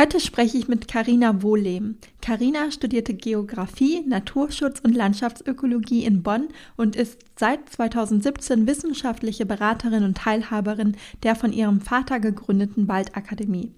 Heute 0.00 0.18
spreche 0.18 0.56
ich 0.56 0.66
mit 0.66 0.88
Karina 0.88 1.42
Wohlehm. 1.42 1.96
Karina 2.22 2.70
studierte 2.70 3.12
Geografie, 3.12 4.00
Naturschutz 4.06 4.80
und 4.80 4.96
Landschaftsökologie 4.96 6.06
in 6.06 6.22
Bonn 6.22 6.48
und 6.78 6.96
ist 6.96 7.18
seit 7.36 7.68
2017 7.68 8.66
wissenschaftliche 8.66 9.44
Beraterin 9.44 10.04
und 10.04 10.16
Teilhaberin 10.16 10.96
der 11.22 11.36
von 11.36 11.52
ihrem 11.52 11.82
Vater 11.82 12.18
gegründeten 12.18 12.88
Waldakademie. 12.88 13.72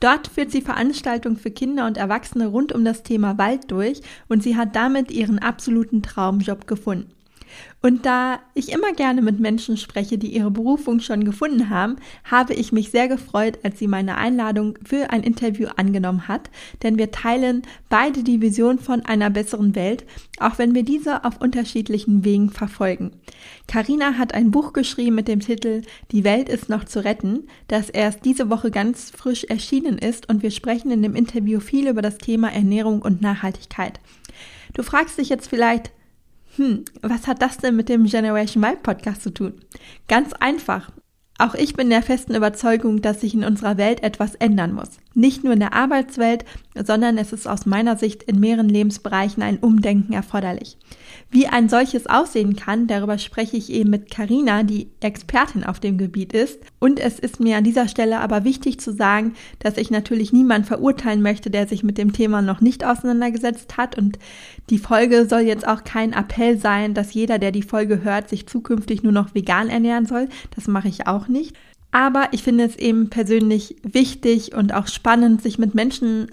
Dort 0.00 0.26
führt 0.26 0.50
sie 0.50 0.62
Veranstaltungen 0.62 1.36
für 1.36 1.52
Kinder 1.52 1.86
und 1.86 1.96
Erwachsene 1.96 2.48
rund 2.48 2.72
um 2.72 2.84
das 2.84 3.04
Thema 3.04 3.38
Wald 3.38 3.70
durch 3.70 4.00
und 4.28 4.42
sie 4.42 4.56
hat 4.56 4.74
damit 4.74 5.12
ihren 5.12 5.38
absoluten 5.38 6.02
Traumjob 6.02 6.66
gefunden. 6.66 7.12
Und 7.82 8.06
da 8.06 8.38
ich 8.54 8.70
immer 8.70 8.92
gerne 8.92 9.22
mit 9.22 9.40
Menschen 9.40 9.76
spreche, 9.76 10.16
die 10.16 10.28
ihre 10.28 10.52
Berufung 10.52 11.00
schon 11.00 11.24
gefunden 11.24 11.68
haben, 11.68 11.96
habe 12.22 12.54
ich 12.54 12.70
mich 12.70 12.92
sehr 12.92 13.08
gefreut, 13.08 13.58
als 13.64 13.80
sie 13.80 13.88
meine 13.88 14.16
Einladung 14.16 14.78
für 14.84 15.10
ein 15.10 15.24
Interview 15.24 15.66
angenommen 15.76 16.28
hat, 16.28 16.48
denn 16.84 16.96
wir 16.96 17.10
teilen 17.10 17.62
beide 17.88 18.22
die 18.22 18.40
Vision 18.40 18.78
von 18.78 19.04
einer 19.04 19.30
besseren 19.30 19.74
Welt, 19.74 20.04
auch 20.38 20.58
wenn 20.58 20.76
wir 20.76 20.84
diese 20.84 21.24
auf 21.24 21.40
unterschiedlichen 21.40 22.24
Wegen 22.24 22.50
verfolgen. 22.50 23.10
Karina 23.66 24.16
hat 24.16 24.32
ein 24.32 24.52
Buch 24.52 24.72
geschrieben 24.72 25.16
mit 25.16 25.26
dem 25.26 25.40
Titel 25.40 25.82
Die 26.12 26.22
Welt 26.22 26.48
ist 26.48 26.68
noch 26.68 26.84
zu 26.84 27.04
retten, 27.04 27.48
das 27.66 27.90
erst 27.90 28.24
diese 28.24 28.48
Woche 28.48 28.70
ganz 28.70 29.10
frisch 29.10 29.42
erschienen 29.44 29.98
ist 29.98 30.28
und 30.28 30.44
wir 30.44 30.52
sprechen 30.52 30.92
in 30.92 31.02
dem 31.02 31.16
Interview 31.16 31.58
viel 31.58 31.88
über 31.88 32.02
das 32.02 32.18
Thema 32.18 32.52
Ernährung 32.52 33.02
und 33.02 33.22
Nachhaltigkeit. 33.22 33.98
Du 34.74 34.84
fragst 34.84 35.18
dich 35.18 35.28
jetzt 35.28 35.48
vielleicht, 35.48 35.90
hm, 36.56 36.84
was 37.00 37.26
hat 37.26 37.40
das 37.40 37.58
denn 37.58 37.76
mit 37.76 37.88
dem 37.88 38.04
Generation 38.04 38.62
Y 38.62 38.82
Podcast 38.82 39.22
zu 39.22 39.32
tun? 39.32 39.54
Ganz 40.08 40.32
einfach. 40.34 40.90
Auch 41.38 41.54
ich 41.54 41.74
bin 41.74 41.90
der 41.90 42.02
festen 42.02 42.34
Überzeugung, 42.34 43.00
dass 43.00 43.22
sich 43.22 43.34
in 43.34 43.42
unserer 43.42 43.78
Welt 43.78 44.02
etwas 44.02 44.34
ändern 44.34 44.74
muss. 44.74 44.90
Nicht 45.14 45.44
nur 45.44 45.54
in 45.54 45.60
der 45.60 45.72
Arbeitswelt, 45.72 46.44
sondern 46.74 47.18
es 47.18 47.32
ist 47.32 47.48
aus 47.48 47.66
meiner 47.66 47.96
Sicht 47.96 48.22
in 48.22 48.38
mehreren 48.38 48.68
Lebensbereichen 48.68 49.42
ein 49.42 49.58
Umdenken 49.58 50.12
erforderlich. 50.12 50.76
Wie 51.34 51.46
ein 51.46 51.70
solches 51.70 52.06
aussehen 52.06 52.56
kann, 52.56 52.86
darüber 52.86 53.16
spreche 53.16 53.56
ich 53.56 53.72
eben 53.72 53.88
mit 53.88 54.10
Karina, 54.10 54.64
die 54.64 54.90
Expertin 55.00 55.64
auf 55.64 55.80
dem 55.80 55.96
Gebiet 55.96 56.34
ist. 56.34 56.60
Und 56.78 57.00
es 57.00 57.18
ist 57.18 57.40
mir 57.40 57.56
an 57.56 57.64
dieser 57.64 57.88
Stelle 57.88 58.20
aber 58.20 58.44
wichtig 58.44 58.78
zu 58.80 58.92
sagen, 58.92 59.32
dass 59.58 59.78
ich 59.78 59.90
natürlich 59.90 60.34
niemanden 60.34 60.66
verurteilen 60.66 61.22
möchte, 61.22 61.48
der 61.48 61.66
sich 61.66 61.82
mit 61.82 61.96
dem 61.96 62.12
Thema 62.12 62.42
noch 62.42 62.60
nicht 62.60 62.84
auseinandergesetzt 62.84 63.78
hat. 63.78 63.96
Und 63.96 64.18
die 64.68 64.76
Folge 64.76 65.26
soll 65.26 65.40
jetzt 65.40 65.66
auch 65.66 65.84
kein 65.84 66.12
Appell 66.12 66.58
sein, 66.58 66.92
dass 66.92 67.14
jeder, 67.14 67.38
der 67.38 67.50
die 67.50 67.62
Folge 67.62 68.02
hört, 68.04 68.28
sich 68.28 68.46
zukünftig 68.46 69.02
nur 69.02 69.12
noch 69.12 69.34
vegan 69.34 69.70
ernähren 69.70 70.04
soll. 70.04 70.28
Das 70.54 70.68
mache 70.68 70.88
ich 70.88 71.06
auch 71.06 71.28
nicht. 71.28 71.56
Aber 71.92 72.28
ich 72.32 72.42
finde 72.42 72.64
es 72.64 72.76
eben 72.76 73.08
persönlich 73.08 73.76
wichtig 73.82 74.54
und 74.54 74.74
auch 74.74 74.86
spannend, 74.86 75.40
sich 75.40 75.58
mit 75.58 75.74
Menschen 75.74 76.30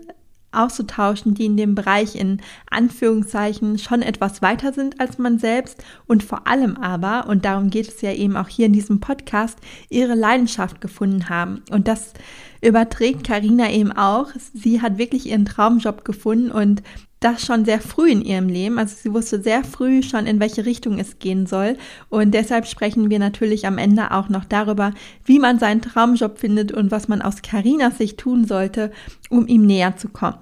auszutauschen, 0.52 1.33
die 1.33 1.45
in 1.45 1.58
dem 1.58 1.75
Bereich 1.75 2.16
in 2.16 2.42
Anführungszeichen 2.69 3.78
schon 3.78 4.02
etwas 4.02 4.42
weiter 4.42 4.73
sind 4.73 5.00
als 5.00 5.17
man 5.17 5.39
selbst 5.39 5.83
und 6.08 6.23
vor 6.23 6.47
allem 6.47 6.78
aber, 6.78 7.28
und 7.28 7.45
darum 7.45 7.69
geht 7.69 7.88
es 7.88 8.02
ja 8.02 8.14
eben 8.14 8.36
auch 8.36 8.47
hier 8.47 8.66
in 8.66 8.73
diesem 8.73 9.00
Podcast, 9.00 9.59
ihre 9.89 10.16
Leidenschaft 10.16 10.81
gefunden 10.81 11.30
haben. 11.30 11.64
Und 11.72 11.88
das 11.88 12.14
überträgt 12.61 13.26
Karina 13.26 13.71
eben 13.71 13.92
auch. 13.92 14.27
Sie 14.54 14.82
hat 14.82 14.98
wirklich 14.98 15.27
ihren 15.27 15.45
Traumjob 15.45 16.04
gefunden 16.04 16.52
und 16.52 16.82
das 17.20 17.46
schon 17.46 17.66
sehr 17.66 17.82
früh 17.82 18.12
in 18.12 18.22
ihrem 18.22 18.48
Leben. 18.48 18.80
Also 18.80 18.96
sie 19.02 19.14
wusste 19.14 19.42
sehr 19.42 19.64
früh 19.64 20.02
schon, 20.04 20.26
in 20.26 20.40
welche 20.40 20.66
Richtung 20.66 21.00
es 21.00 21.20
gehen 21.20 21.46
soll. 21.46 21.78
Und 22.10 22.34
deshalb 22.34 22.66
sprechen 22.66 23.10
wir 23.10 23.20
natürlich 23.20 23.68
am 23.68 23.78
Ende 23.78 24.12
auch 24.12 24.30
noch 24.30 24.46
darüber, 24.46 24.94
wie 25.26 25.40
man 25.40 25.60
seinen 25.60 25.82
Traumjob 25.82 26.40
findet 26.40 26.72
und 26.72 26.92
was 26.92 27.08
man 27.08 27.22
aus 27.22 27.42
Karinas 27.42 27.98
Sicht 27.98 28.20
tun 28.20 28.46
sollte, 28.46 28.92
um 29.30 29.48
ihm 29.48 29.66
näher 29.66 29.98
zu 29.98 30.10
kommen. 30.10 30.38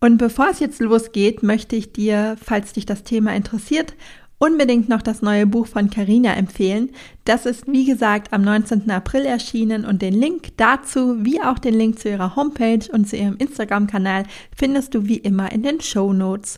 Und 0.00 0.16
bevor 0.16 0.48
es 0.50 0.60
jetzt 0.60 0.80
losgeht, 0.80 1.42
möchte 1.42 1.76
ich 1.76 1.92
dir, 1.92 2.36
falls 2.42 2.72
dich 2.72 2.86
das 2.86 3.02
Thema 3.02 3.34
interessiert, 3.34 3.94
unbedingt 4.40 4.88
noch 4.88 5.02
das 5.02 5.22
neue 5.22 5.46
Buch 5.46 5.66
von 5.66 5.90
Carina 5.90 6.34
empfehlen. 6.34 6.90
Das 7.24 7.46
ist, 7.46 7.70
wie 7.70 7.84
gesagt, 7.84 8.32
am 8.32 8.42
19. 8.42 8.90
April 8.90 9.26
erschienen 9.26 9.84
und 9.84 10.02
den 10.02 10.14
Link 10.14 10.56
dazu, 10.56 11.24
wie 11.24 11.40
auch 11.40 11.58
den 11.58 11.74
Link 11.74 11.98
zu 11.98 12.08
ihrer 12.08 12.34
Homepage 12.34 12.90
und 12.90 13.08
zu 13.08 13.16
ihrem 13.16 13.36
Instagram-Kanal 13.36 14.24
findest 14.56 14.94
du 14.94 15.06
wie 15.06 15.18
immer 15.18 15.52
in 15.52 15.62
den 15.62 15.80
Show 15.80 16.12
Notes. 16.12 16.56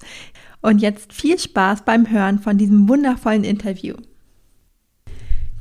Und 0.63 0.81
jetzt 0.81 1.13
viel 1.13 1.39
Spaß 1.39 1.85
beim 1.85 2.09
Hören 2.09 2.39
von 2.39 2.57
diesem 2.57 2.89
wundervollen 2.89 3.43
Interview. 3.43 3.97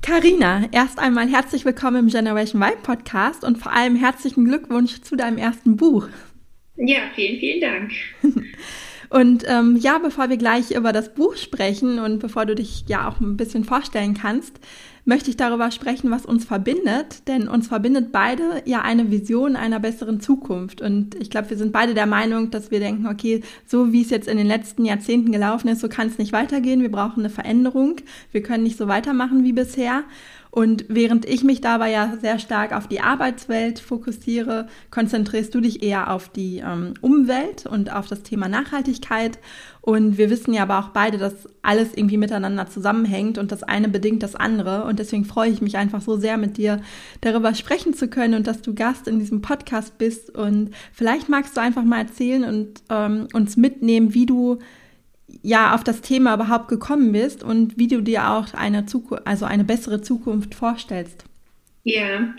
Carina, 0.03 0.67
erst 0.71 0.99
einmal 0.99 1.27
herzlich 1.27 1.65
willkommen 1.65 2.05
im 2.05 2.07
Generation 2.07 2.61
Y 2.61 2.83
Podcast 2.83 3.43
und 3.43 3.57
vor 3.57 3.71
allem 3.71 3.95
herzlichen 3.95 4.45
Glückwunsch 4.45 5.01
zu 5.01 5.15
deinem 5.15 5.39
ersten 5.39 5.75
Buch. 5.75 6.07
Ja, 6.75 6.99
vielen, 7.15 7.39
vielen 7.39 7.61
Dank. 7.61 7.91
Und 9.11 9.43
ähm, 9.45 9.75
ja, 9.75 9.97
bevor 9.97 10.29
wir 10.29 10.37
gleich 10.37 10.71
über 10.71 10.93
das 10.93 11.13
Buch 11.13 11.35
sprechen 11.35 11.99
und 11.99 12.19
bevor 12.19 12.45
du 12.45 12.55
dich 12.55 12.85
ja 12.87 13.09
auch 13.09 13.19
ein 13.19 13.35
bisschen 13.35 13.65
vorstellen 13.65 14.13
kannst, 14.13 14.57
möchte 15.03 15.29
ich 15.29 15.35
darüber 15.35 15.69
sprechen, 15.69 16.11
was 16.11 16.25
uns 16.25 16.45
verbindet. 16.45 17.27
Denn 17.27 17.49
uns 17.49 17.67
verbindet 17.67 18.13
beide 18.13 18.61
ja 18.63 18.83
eine 18.83 19.11
Vision 19.11 19.57
einer 19.57 19.81
besseren 19.81 20.21
Zukunft. 20.21 20.79
Und 20.79 21.15
ich 21.15 21.29
glaube, 21.29 21.49
wir 21.49 21.57
sind 21.57 21.73
beide 21.73 21.93
der 21.93 22.05
Meinung, 22.05 22.51
dass 22.51 22.71
wir 22.71 22.79
denken, 22.79 23.05
okay, 23.05 23.41
so 23.67 23.91
wie 23.91 24.01
es 24.01 24.11
jetzt 24.11 24.29
in 24.29 24.37
den 24.37 24.47
letzten 24.47 24.85
Jahrzehnten 24.85 25.33
gelaufen 25.33 25.67
ist, 25.67 25.81
so 25.81 25.89
kann 25.89 26.07
es 26.07 26.17
nicht 26.17 26.31
weitergehen. 26.31 26.81
Wir 26.81 26.91
brauchen 26.91 27.19
eine 27.19 27.29
Veränderung. 27.29 27.97
Wir 28.31 28.43
können 28.43 28.63
nicht 28.63 28.77
so 28.77 28.87
weitermachen 28.87 29.43
wie 29.43 29.51
bisher. 29.51 30.05
Und 30.51 30.83
während 30.89 31.25
ich 31.25 31.45
mich 31.45 31.61
dabei 31.61 31.91
ja 31.91 32.17
sehr 32.19 32.37
stark 32.37 32.73
auf 32.73 32.89
die 32.89 32.99
Arbeitswelt 32.99 33.79
fokussiere, 33.79 34.67
konzentrierst 34.91 35.55
du 35.55 35.61
dich 35.61 35.81
eher 35.81 36.11
auf 36.11 36.27
die 36.27 36.57
ähm, 36.57 36.93
Umwelt 36.99 37.65
und 37.65 37.93
auf 37.93 38.07
das 38.07 38.23
Thema 38.23 38.49
Nachhaltigkeit. 38.49 39.39
Und 39.79 40.17
wir 40.17 40.29
wissen 40.29 40.53
ja 40.53 40.63
aber 40.63 40.79
auch 40.79 40.89
beide, 40.89 41.17
dass 41.17 41.47
alles 41.61 41.93
irgendwie 41.95 42.17
miteinander 42.17 42.67
zusammenhängt 42.67 43.37
und 43.37 43.53
das 43.53 43.63
eine 43.63 43.87
bedingt 43.87 44.23
das 44.23 44.35
andere. 44.35 44.83
Und 44.83 44.99
deswegen 44.99 45.23
freue 45.23 45.49
ich 45.49 45.61
mich 45.61 45.77
einfach 45.77 46.01
so 46.01 46.17
sehr, 46.17 46.37
mit 46.37 46.57
dir 46.57 46.81
darüber 47.21 47.55
sprechen 47.55 47.93
zu 47.93 48.09
können 48.09 48.33
und 48.33 48.45
dass 48.45 48.61
du 48.61 48.75
Gast 48.75 49.07
in 49.07 49.19
diesem 49.19 49.41
Podcast 49.41 49.97
bist. 49.97 50.29
Und 50.35 50.71
vielleicht 50.91 51.29
magst 51.29 51.55
du 51.55 51.61
einfach 51.61 51.83
mal 51.85 51.99
erzählen 51.99 52.43
und 52.43 52.83
ähm, 52.89 53.29
uns 53.31 53.55
mitnehmen, 53.55 54.13
wie 54.13 54.25
du 54.25 54.59
ja 55.41 55.73
auf 55.73 55.83
das 55.83 56.01
Thema 56.01 56.35
überhaupt 56.35 56.67
gekommen 56.67 57.11
bist 57.11 57.43
und 57.43 57.77
wie 57.77 57.87
du 57.87 58.01
dir 58.01 58.29
auch 58.29 58.53
eine 58.53 58.85
Zukunft, 58.85 59.25
also 59.25 59.45
eine 59.45 59.63
bessere 59.63 60.01
Zukunft 60.01 60.55
vorstellst. 60.55 61.25
Ja, 61.83 62.35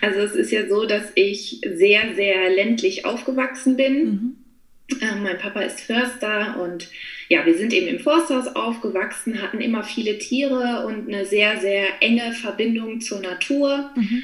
also 0.00 0.20
es 0.20 0.34
ist 0.34 0.52
ja 0.52 0.68
so, 0.68 0.86
dass 0.86 1.10
ich 1.16 1.60
sehr, 1.66 2.14
sehr 2.14 2.50
ländlich 2.50 3.04
aufgewachsen 3.04 3.76
bin. 3.76 4.04
Mhm. 4.04 4.36
Äh, 5.00 5.16
mein 5.20 5.38
Papa 5.38 5.60
ist 5.60 5.80
Förster 5.80 6.60
und 6.62 6.88
ja, 7.28 7.44
wir 7.44 7.56
sind 7.56 7.72
eben 7.72 7.88
im 7.88 7.98
Forsthaus 7.98 8.46
aufgewachsen, 8.54 9.40
hatten 9.40 9.60
immer 9.60 9.82
viele 9.82 10.18
Tiere 10.18 10.86
und 10.86 11.08
eine 11.08 11.24
sehr, 11.24 11.58
sehr 11.60 11.86
enge 12.00 12.32
Verbindung 12.32 13.00
zur 13.00 13.20
Natur. 13.20 13.90
Mhm. 13.96 14.22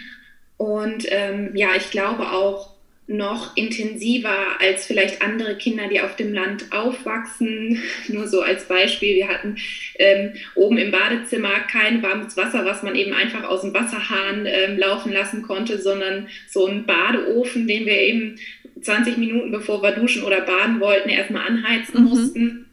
Und 0.56 1.06
ähm, 1.08 1.50
ja, 1.54 1.70
ich 1.76 1.90
glaube 1.90 2.30
auch, 2.30 2.74
noch 3.10 3.56
intensiver 3.56 4.60
als 4.60 4.87
vielleicht 4.87 5.21
andere 5.21 5.59
Kinder, 5.59 5.88
die 5.88 6.00
auf 6.00 6.15
dem 6.15 6.32
Land 6.32 6.66
aufwachsen. 6.71 7.82
Nur 8.09 8.28
so 8.28 8.41
als 8.41 8.66
Beispiel, 8.69 9.16
wir 9.16 9.28
hatten 9.28 9.56
ähm, 9.98 10.34
oben 10.54 10.79
im 10.79 10.93
Badezimmer 10.93 11.61
kein 11.70 12.02
warmes 12.02 12.37
Wasser, 12.37 12.64
was 12.64 12.84
man 12.84 12.94
eben 12.94 13.12
einfach 13.12 13.43
aus 13.44 13.62
dem 13.62 13.75
Wasserhahn 13.75 14.46
ähm, 14.46 14.79
laufen 14.79 15.12
lassen 15.12 15.43
konnte, 15.43 15.79
sondern 15.79 16.29
so 16.49 16.67
einen 16.67 16.87
Badeofen, 16.87 17.67
den 17.67 17.84
wir 17.84 17.99
eben 17.99 18.37
20 18.81 19.19
Minuten 19.19 19.50
bevor 19.50 19.82
wir 19.82 19.90
duschen 19.90 20.23
oder 20.23 20.43
baden 20.43 20.79
wollten, 20.79 21.08
erstmal 21.08 21.49
anheizen 21.49 22.05
mhm. 22.05 22.08
mussten. 22.08 22.67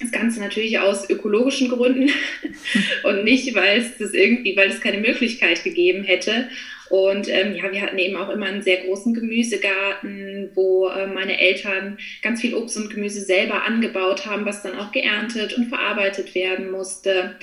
Das 0.00 0.10
Ganze 0.10 0.40
natürlich 0.40 0.78
aus 0.80 1.08
ökologischen 1.08 1.68
Gründen 1.68 2.10
und 3.04 3.22
nicht, 3.22 3.54
weil 3.54 3.78
es 3.80 3.98
das 3.98 4.14
irgendwie, 4.14 4.56
weil 4.56 4.70
es 4.70 4.80
keine 4.80 4.98
Möglichkeit 4.98 5.62
gegeben 5.62 6.02
hätte. 6.02 6.48
Und 6.90 7.28
ähm, 7.28 7.54
ja, 7.54 7.70
wir 7.70 7.82
hatten 7.82 7.98
eben 7.98 8.16
auch 8.16 8.28
immer 8.30 8.46
einen 8.46 8.62
sehr 8.62 8.78
großen 8.78 9.14
Gemüsegarten, 9.14 10.50
wo 10.54 10.88
äh, 10.88 11.06
meine 11.06 11.40
Eltern 11.40 11.98
ganz 12.20 12.40
viel 12.40 12.52
Obst 12.52 12.76
und 12.76 12.92
Gemüse 12.92 13.20
selber 13.20 13.64
angebaut 13.64 14.26
haben, 14.26 14.44
was 14.44 14.64
dann 14.64 14.76
auch 14.76 14.90
geerntet 14.90 15.56
und 15.56 15.68
verarbeitet 15.68 16.34
werden 16.34 16.72
musste. 16.72 17.36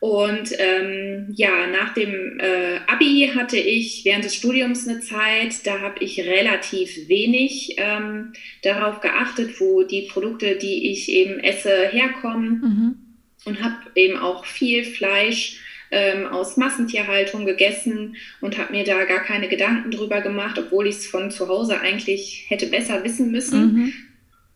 Und 0.00 0.52
ähm, 0.58 1.26
ja, 1.34 1.66
nach 1.66 1.92
dem 1.92 2.40
äh, 2.40 2.78
Abi 2.86 3.30
hatte 3.34 3.58
ich 3.58 4.06
während 4.06 4.24
des 4.24 4.36
Studiums 4.36 4.88
eine 4.88 5.00
Zeit, 5.00 5.66
da 5.66 5.80
habe 5.80 6.02
ich 6.02 6.20
relativ 6.20 7.08
wenig 7.08 7.74
ähm, 7.76 8.32
darauf 8.62 9.00
geachtet, 9.00 9.60
wo 9.60 9.82
die 9.82 10.08
Produkte, 10.10 10.56
die 10.56 10.90
ich 10.90 11.10
eben 11.10 11.40
esse, 11.40 11.88
herkommen 11.88 12.60
mhm. 12.60 12.94
und 13.44 13.62
habe 13.62 13.76
eben 13.96 14.16
auch 14.16 14.46
viel 14.46 14.84
Fleisch 14.84 15.60
ähm, 15.90 16.26
aus 16.26 16.56
Massentierhaltung 16.56 17.46
gegessen 17.46 18.16
und 18.40 18.58
habe 18.58 18.72
mir 18.72 18.84
da 18.84 19.04
gar 19.04 19.20
keine 19.20 19.48
Gedanken 19.48 19.90
drüber 19.90 20.20
gemacht, 20.20 20.58
obwohl 20.58 20.86
ich 20.86 20.96
es 20.96 21.06
von 21.06 21.30
zu 21.30 21.48
Hause 21.48 21.80
eigentlich 21.80 22.46
hätte 22.48 22.66
besser 22.66 23.04
wissen 23.04 23.30
müssen. 23.30 23.74
Mhm. 23.74 23.92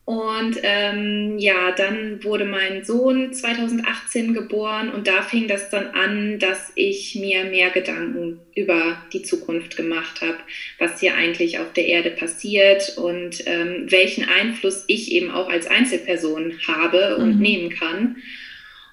Und 0.04 0.58
ähm, 0.64 1.38
ja, 1.38 1.70
dann 1.70 2.24
wurde 2.24 2.44
mein 2.44 2.84
Sohn 2.84 3.32
2018 3.32 4.34
geboren 4.34 4.90
und 4.90 5.06
da 5.06 5.22
fing 5.22 5.46
das 5.46 5.70
dann 5.70 5.86
an, 5.90 6.40
dass 6.40 6.72
ich 6.74 7.14
mir 7.14 7.44
mehr 7.44 7.70
Gedanken 7.70 8.40
über 8.56 9.00
die 9.12 9.22
Zukunft 9.22 9.76
gemacht 9.76 10.20
habe, 10.20 10.38
was 10.80 10.98
hier 10.98 11.14
eigentlich 11.14 11.60
auf 11.60 11.72
der 11.72 11.86
Erde 11.86 12.10
passiert 12.10 12.98
und 12.98 13.44
ähm, 13.46 13.86
welchen 13.90 14.28
Einfluss 14.28 14.82
ich 14.88 15.12
eben 15.12 15.30
auch 15.30 15.48
als 15.48 15.68
Einzelperson 15.68 16.58
habe 16.66 17.16
und 17.18 17.36
mhm. 17.36 17.40
nehmen 17.40 17.70
kann. 17.70 18.16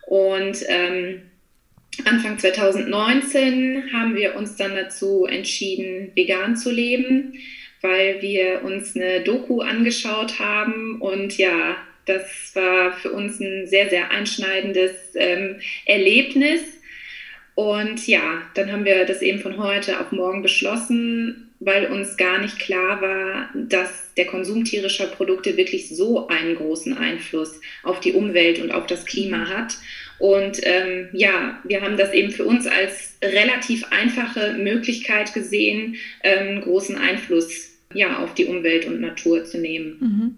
Und 0.05 0.63
ähm, 0.67 1.23
Anfang 2.05 2.37
2019 2.37 3.91
haben 3.93 4.15
wir 4.15 4.35
uns 4.35 4.55
dann 4.55 4.75
dazu 4.75 5.25
entschieden, 5.25 6.11
vegan 6.15 6.55
zu 6.55 6.71
leben 6.71 7.33
weil 7.81 8.21
wir 8.21 8.63
uns 8.63 8.95
eine 8.95 9.21
Doku 9.21 9.61
angeschaut 9.61 10.39
haben 10.39 11.01
und 11.01 11.37
ja, 11.37 11.77
das 12.05 12.55
war 12.55 12.93
für 12.93 13.11
uns 13.11 13.39
ein 13.39 13.67
sehr, 13.67 13.89
sehr 13.89 14.09
einschneidendes 14.11 14.91
ähm, 15.15 15.57
Erlebnis. 15.85 16.61
Und 17.53 18.07
ja, 18.07 18.41
dann 18.55 18.71
haben 18.71 18.85
wir 18.85 19.05
das 19.05 19.21
eben 19.21 19.39
von 19.39 19.57
heute 19.57 19.99
auf 19.99 20.11
morgen 20.11 20.41
beschlossen, 20.41 21.51
weil 21.59 21.85
uns 21.87 22.17
gar 22.17 22.39
nicht 22.39 22.57
klar 22.57 23.01
war, 23.01 23.49
dass 23.53 24.13
der 24.15 24.25
Konsum 24.25 24.63
tierischer 24.63 25.07
Produkte 25.07 25.55
wirklich 25.55 25.89
so 25.89 26.27
einen 26.29 26.55
großen 26.55 26.97
Einfluss 26.97 27.59
auf 27.83 27.99
die 27.99 28.13
Umwelt 28.13 28.59
und 28.59 28.71
auf 28.71 28.87
das 28.87 29.05
Klima 29.05 29.49
hat. 29.49 29.75
Und 30.19 30.59
ähm, 30.63 31.09
ja, 31.13 31.59
wir 31.63 31.81
haben 31.81 31.97
das 31.97 32.13
eben 32.13 32.31
für 32.31 32.45
uns 32.45 32.67
als 32.67 33.17
relativ 33.23 33.85
einfache 33.89 34.53
Möglichkeit 34.53 35.33
gesehen, 35.33 35.95
ähm, 36.23 36.61
großen 36.61 36.97
Einfluss 36.97 37.69
ja, 37.93 38.19
auf 38.19 38.33
die 38.33 38.45
Umwelt 38.45 38.85
und 38.85 39.01
Natur 39.01 39.45
zu 39.45 39.57
nehmen. 39.57 39.97
Mhm. 39.99 40.35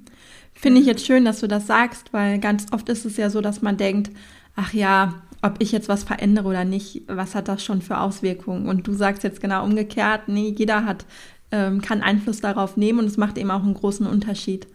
Finde 0.53 0.79
ich 0.79 0.87
jetzt 0.87 1.05
schön, 1.05 1.25
dass 1.25 1.39
du 1.39 1.47
das 1.47 1.67
sagst, 1.67 2.13
weil 2.13 2.39
ganz 2.39 2.67
oft 2.71 2.87
ist 2.89 3.05
es 3.05 3.17
ja 3.17 3.29
so, 3.29 3.41
dass 3.41 3.61
man 3.61 3.77
denkt, 3.77 4.11
ach 4.55 4.73
ja, 4.73 5.23
ob 5.41 5.55
ich 5.59 5.71
jetzt 5.71 5.89
was 5.89 6.03
verändere 6.03 6.47
oder 6.47 6.65
nicht, 6.65 7.01
was 7.07 7.33
hat 7.33 7.47
das 7.47 7.63
schon 7.63 7.81
für 7.81 7.99
Auswirkungen? 7.99 8.67
Und 8.67 8.85
du 8.85 8.93
sagst 8.93 9.23
jetzt 9.23 9.41
genau 9.41 9.63
umgekehrt, 9.63 10.27
nee, 10.27 10.53
jeder 10.55 10.85
hat, 10.85 11.05
ähm, 11.51 11.81
kann 11.81 12.01
Einfluss 12.01 12.41
darauf 12.41 12.77
nehmen 12.77 12.99
und 12.99 13.05
es 13.05 13.17
macht 13.17 13.37
eben 13.37 13.49
auch 13.49 13.63
einen 13.63 13.73
großen 13.73 14.05
Unterschied. 14.05 14.67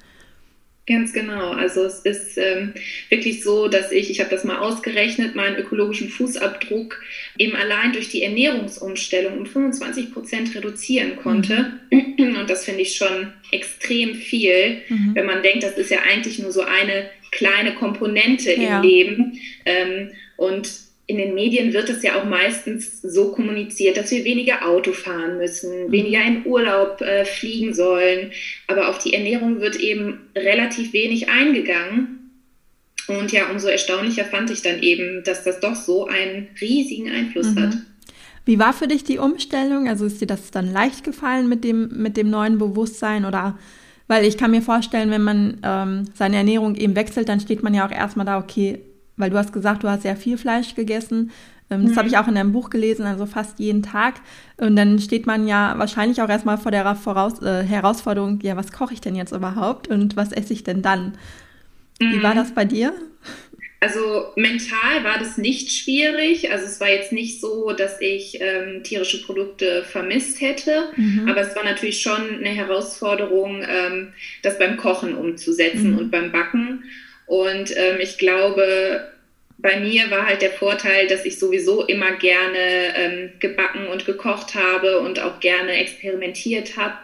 Ganz 0.88 1.12
genau. 1.12 1.50
Also 1.50 1.82
es 1.82 2.00
ist 2.00 2.38
ähm, 2.38 2.72
wirklich 3.08 3.42
so, 3.42 3.66
dass 3.66 3.90
ich, 3.90 4.08
ich 4.08 4.20
habe 4.20 4.30
das 4.30 4.44
mal 4.44 4.58
ausgerechnet, 4.58 5.34
meinen 5.34 5.56
ökologischen 5.56 6.08
Fußabdruck 6.08 7.02
eben 7.38 7.56
allein 7.56 7.92
durch 7.92 8.08
die 8.08 8.22
Ernährungsumstellung 8.22 9.38
um 9.38 9.46
25 9.46 10.12
Prozent 10.12 10.54
reduzieren 10.54 11.16
konnte. 11.16 11.72
Mhm. 11.90 12.36
Und 12.36 12.48
das 12.48 12.64
finde 12.64 12.82
ich 12.82 12.94
schon 12.94 13.32
extrem 13.50 14.14
viel, 14.14 14.82
mhm. 14.88 15.14
wenn 15.14 15.26
man 15.26 15.42
denkt, 15.42 15.64
das 15.64 15.76
ist 15.76 15.90
ja 15.90 15.98
eigentlich 16.08 16.38
nur 16.38 16.52
so 16.52 16.62
eine 16.62 17.10
kleine 17.32 17.74
Komponente 17.74 18.52
ja. 18.52 18.76
im 18.76 18.88
Leben. 18.88 19.40
Ähm, 19.64 20.12
und 20.36 20.85
in 21.08 21.18
den 21.18 21.34
Medien 21.34 21.72
wird 21.72 21.88
es 21.88 22.02
ja 22.02 22.20
auch 22.20 22.24
meistens 22.24 23.00
so 23.00 23.30
kommuniziert, 23.30 23.96
dass 23.96 24.10
wir 24.10 24.24
weniger 24.24 24.66
Auto 24.66 24.92
fahren 24.92 25.38
müssen, 25.38 25.86
mhm. 25.86 25.92
weniger 25.92 26.22
in 26.24 26.44
Urlaub 26.44 27.00
äh, 27.00 27.24
fliegen 27.24 27.74
sollen. 27.74 28.32
Aber 28.66 28.88
auf 28.88 28.98
die 28.98 29.14
Ernährung 29.14 29.60
wird 29.60 29.76
eben 29.76 30.20
relativ 30.34 30.92
wenig 30.92 31.28
eingegangen. 31.28 32.32
Und 33.06 33.30
ja, 33.30 33.48
umso 33.50 33.68
erstaunlicher 33.68 34.24
fand 34.24 34.50
ich 34.50 34.62
dann 34.62 34.82
eben, 34.82 35.22
dass 35.22 35.44
das 35.44 35.60
doch 35.60 35.76
so 35.76 36.08
einen 36.08 36.48
riesigen 36.60 37.08
Einfluss 37.08 37.54
mhm. 37.54 37.60
hat. 37.60 37.76
Wie 38.44 38.58
war 38.58 38.72
für 38.72 38.88
dich 38.88 39.04
die 39.04 39.18
Umstellung? 39.18 39.88
Also 39.88 40.06
ist 40.06 40.20
dir 40.20 40.26
das 40.26 40.50
dann 40.50 40.72
leicht 40.72 41.04
gefallen 41.04 41.48
mit 41.48 41.62
dem, 41.62 41.88
mit 42.02 42.16
dem 42.16 42.30
neuen 42.30 42.58
Bewusstsein 42.58 43.24
oder 43.24 43.58
weil 44.08 44.24
ich 44.24 44.38
kann 44.38 44.52
mir 44.52 44.62
vorstellen, 44.62 45.10
wenn 45.10 45.22
man 45.22 45.58
ähm, 45.64 46.04
seine 46.14 46.36
Ernährung 46.36 46.76
eben 46.76 46.94
wechselt, 46.94 47.28
dann 47.28 47.40
steht 47.40 47.64
man 47.64 47.74
ja 47.74 47.86
auch 47.86 47.90
erstmal 47.90 48.26
da, 48.26 48.38
okay, 48.38 48.78
weil 49.16 49.30
du 49.30 49.38
hast 49.38 49.52
gesagt, 49.52 49.82
du 49.82 49.88
hast 49.88 50.02
sehr 50.02 50.16
viel 50.16 50.38
Fleisch 50.38 50.74
gegessen. 50.74 51.30
Ähm, 51.70 51.82
das 51.84 51.92
mhm. 51.92 51.96
habe 51.96 52.08
ich 52.08 52.18
auch 52.18 52.28
in 52.28 52.34
deinem 52.34 52.52
Buch 52.52 52.70
gelesen, 52.70 53.04
also 53.06 53.26
fast 53.26 53.58
jeden 53.58 53.82
Tag. 53.82 54.14
Und 54.56 54.76
dann 54.76 54.98
steht 54.98 55.26
man 55.26 55.46
ja 55.48 55.74
wahrscheinlich 55.76 56.22
auch 56.22 56.28
erstmal 56.28 56.58
vor 56.58 56.70
der 56.70 56.94
Voraus 56.94 57.42
äh, 57.42 57.62
Herausforderung, 57.64 58.40
ja, 58.42 58.56
was 58.56 58.72
koche 58.72 58.94
ich 58.94 59.00
denn 59.00 59.16
jetzt 59.16 59.32
überhaupt 59.32 59.88
und 59.88 60.16
was 60.16 60.32
esse 60.32 60.52
ich 60.52 60.64
denn 60.64 60.82
dann? 60.82 61.16
Mhm. 62.00 62.12
Wie 62.12 62.22
war 62.22 62.32
mhm. 62.32 62.38
das 62.38 62.54
bei 62.54 62.64
dir? 62.64 62.92
Also 63.78 64.32
mental 64.36 65.04
war 65.04 65.18
das 65.18 65.36
nicht 65.36 65.70
schwierig. 65.70 66.50
Also 66.50 66.64
es 66.64 66.80
war 66.80 66.88
jetzt 66.88 67.12
nicht 67.12 67.40
so, 67.40 67.72
dass 67.72 68.00
ich 68.00 68.38
ähm, 68.40 68.82
tierische 68.82 69.22
Produkte 69.22 69.84
vermisst 69.84 70.40
hätte, 70.40 70.88
mhm. 70.96 71.28
aber 71.28 71.42
es 71.42 71.54
war 71.54 71.62
natürlich 71.62 72.00
schon 72.00 72.38
eine 72.38 72.48
Herausforderung, 72.48 73.62
ähm, 73.68 74.12
das 74.42 74.58
beim 74.58 74.78
Kochen 74.78 75.14
umzusetzen 75.14 75.92
mhm. 75.92 75.98
und 75.98 76.10
beim 76.10 76.32
Backen. 76.32 76.84
Und 77.26 77.76
ähm, 77.76 77.98
ich 78.00 78.18
glaube, 78.18 79.12
bei 79.58 79.80
mir 79.80 80.10
war 80.10 80.26
halt 80.26 80.42
der 80.42 80.50
Vorteil, 80.50 81.06
dass 81.06 81.24
ich 81.24 81.38
sowieso 81.38 81.84
immer 81.84 82.12
gerne 82.12 82.94
ähm, 82.94 83.30
gebacken 83.40 83.88
und 83.88 84.04
gekocht 84.04 84.54
habe 84.54 85.00
und 85.00 85.18
auch 85.18 85.40
gerne 85.40 85.72
experimentiert 85.72 86.76
habe, 86.76 86.96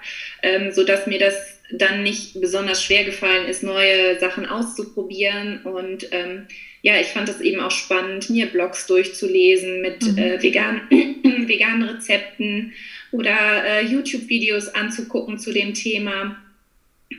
ähm, 0.43 0.71
sodass 0.71 1.07
mir 1.07 1.19
das 1.19 1.59
dann 1.73 2.03
nicht 2.03 2.41
besonders 2.41 2.85
schwer 2.85 3.05
gefallen 3.05 3.47
ist, 3.47 3.63
neue 3.63 4.19
Sachen 4.21 4.47
auszuprobieren. 4.47 5.63
Und 5.65 6.09
ähm, 6.13 6.47
ja, 6.83 7.01
ich 7.01 7.09
fand 7.09 7.29
es 7.29 7.41
eben 7.41 7.61
auch 7.61 7.71
spannend, 7.71 8.29
mir 8.29 8.47
Blogs 8.47 8.87
durchzulesen 8.87 9.81
mit 9.81 10.03
mhm. 10.03 10.19
äh, 10.19 10.43
vegan, 10.43 10.83
veganen 10.91 11.89
Rezepten 11.89 12.75
oder 13.11 13.65
äh, 13.65 13.87
YouTube-Videos 13.87 14.69
anzugucken 14.69 15.39
zu 15.39 15.53
dem 15.53 15.73
Thema. 15.73 16.37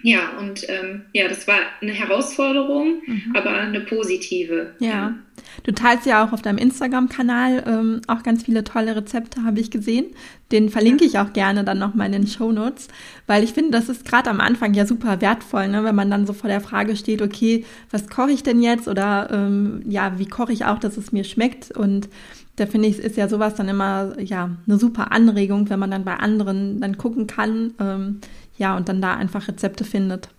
Ja, 0.01 0.37
und 0.39 0.67
ähm, 0.69 1.03
ja, 1.13 1.27
das 1.27 1.47
war 1.47 1.59
eine 1.81 1.91
Herausforderung, 1.91 3.01
mhm. 3.05 3.33
aber 3.35 3.51
eine 3.51 3.81
positive. 3.81 4.73
Ja. 4.79 4.89
ja. 4.89 5.15
Du 5.63 5.71
teilst 5.71 6.05
ja 6.05 6.25
auch 6.25 6.31
auf 6.31 6.41
deinem 6.41 6.57
Instagram-Kanal 6.57 7.63
ähm, 7.67 8.01
auch 8.07 8.23
ganz 8.23 8.43
viele 8.43 8.63
tolle 8.63 8.95
Rezepte, 8.95 9.43
habe 9.43 9.59
ich 9.59 9.71
gesehen. 9.71 10.05
Den 10.51 10.69
verlinke 10.69 11.05
ja. 11.05 11.09
ich 11.09 11.19
auch 11.19 11.33
gerne 11.33 11.63
dann 11.63 11.79
nochmal 11.79 12.07
in 12.07 12.13
den 12.13 12.27
Show 12.27 12.51
Notes, 12.51 12.87
weil 13.27 13.43
ich 13.43 13.53
finde, 13.53 13.71
das 13.71 13.89
ist 13.89 14.05
gerade 14.05 14.29
am 14.29 14.39
Anfang 14.39 14.73
ja 14.73 14.85
super 14.85 15.21
wertvoll, 15.21 15.67
ne? 15.67 15.83
wenn 15.83 15.95
man 15.95 16.11
dann 16.11 16.27
so 16.27 16.33
vor 16.33 16.49
der 16.49 16.61
Frage 16.61 16.95
steht, 16.95 17.21
okay, 17.21 17.65
was 17.91 18.07
koche 18.09 18.31
ich 18.31 18.43
denn 18.43 18.61
jetzt 18.61 18.87
oder 18.87 19.29
ähm, 19.31 19.81
ja, 19.87 20.17
wie 20.19 20.27
koche 20.27 20.53
ich 20.53 20.65
auch, 20.65 20.79
dass 20.79 20.97
es 20.97 21.11
mir 21.11 21.23
schmeckt 21.23 21.71
und 21.71 22.09
da 22.55 22.67
finde 22.67 22.87
ich, 22.87 22.99
ist 22.99 23.17
ja 23.17 23.27
sowas 23.27 23.55
dann 23.55 23.67
immer 23.67 24.19
ja 24.19 24.51
eine 24.67 24.77
super 24.77 25.11
Anregung, 25.11 25.69
wenn 25.69 25.79
man 25.79 25.89
dann 25.89 26.05
bei 26.05 26.15
anderen 26.15 26.79
dann 26.79 26.97
gucken 26.97 27.25
kann, 27.25 27.73
ähm, 27.79 28.21
ja, 28.57 28.75
und 28.77 28.89
dann 28.89 29.01
da 29.01 29.15
einfach 29.15 29.47
Rezepte 29.47 29.83
findet. 29.83 30.29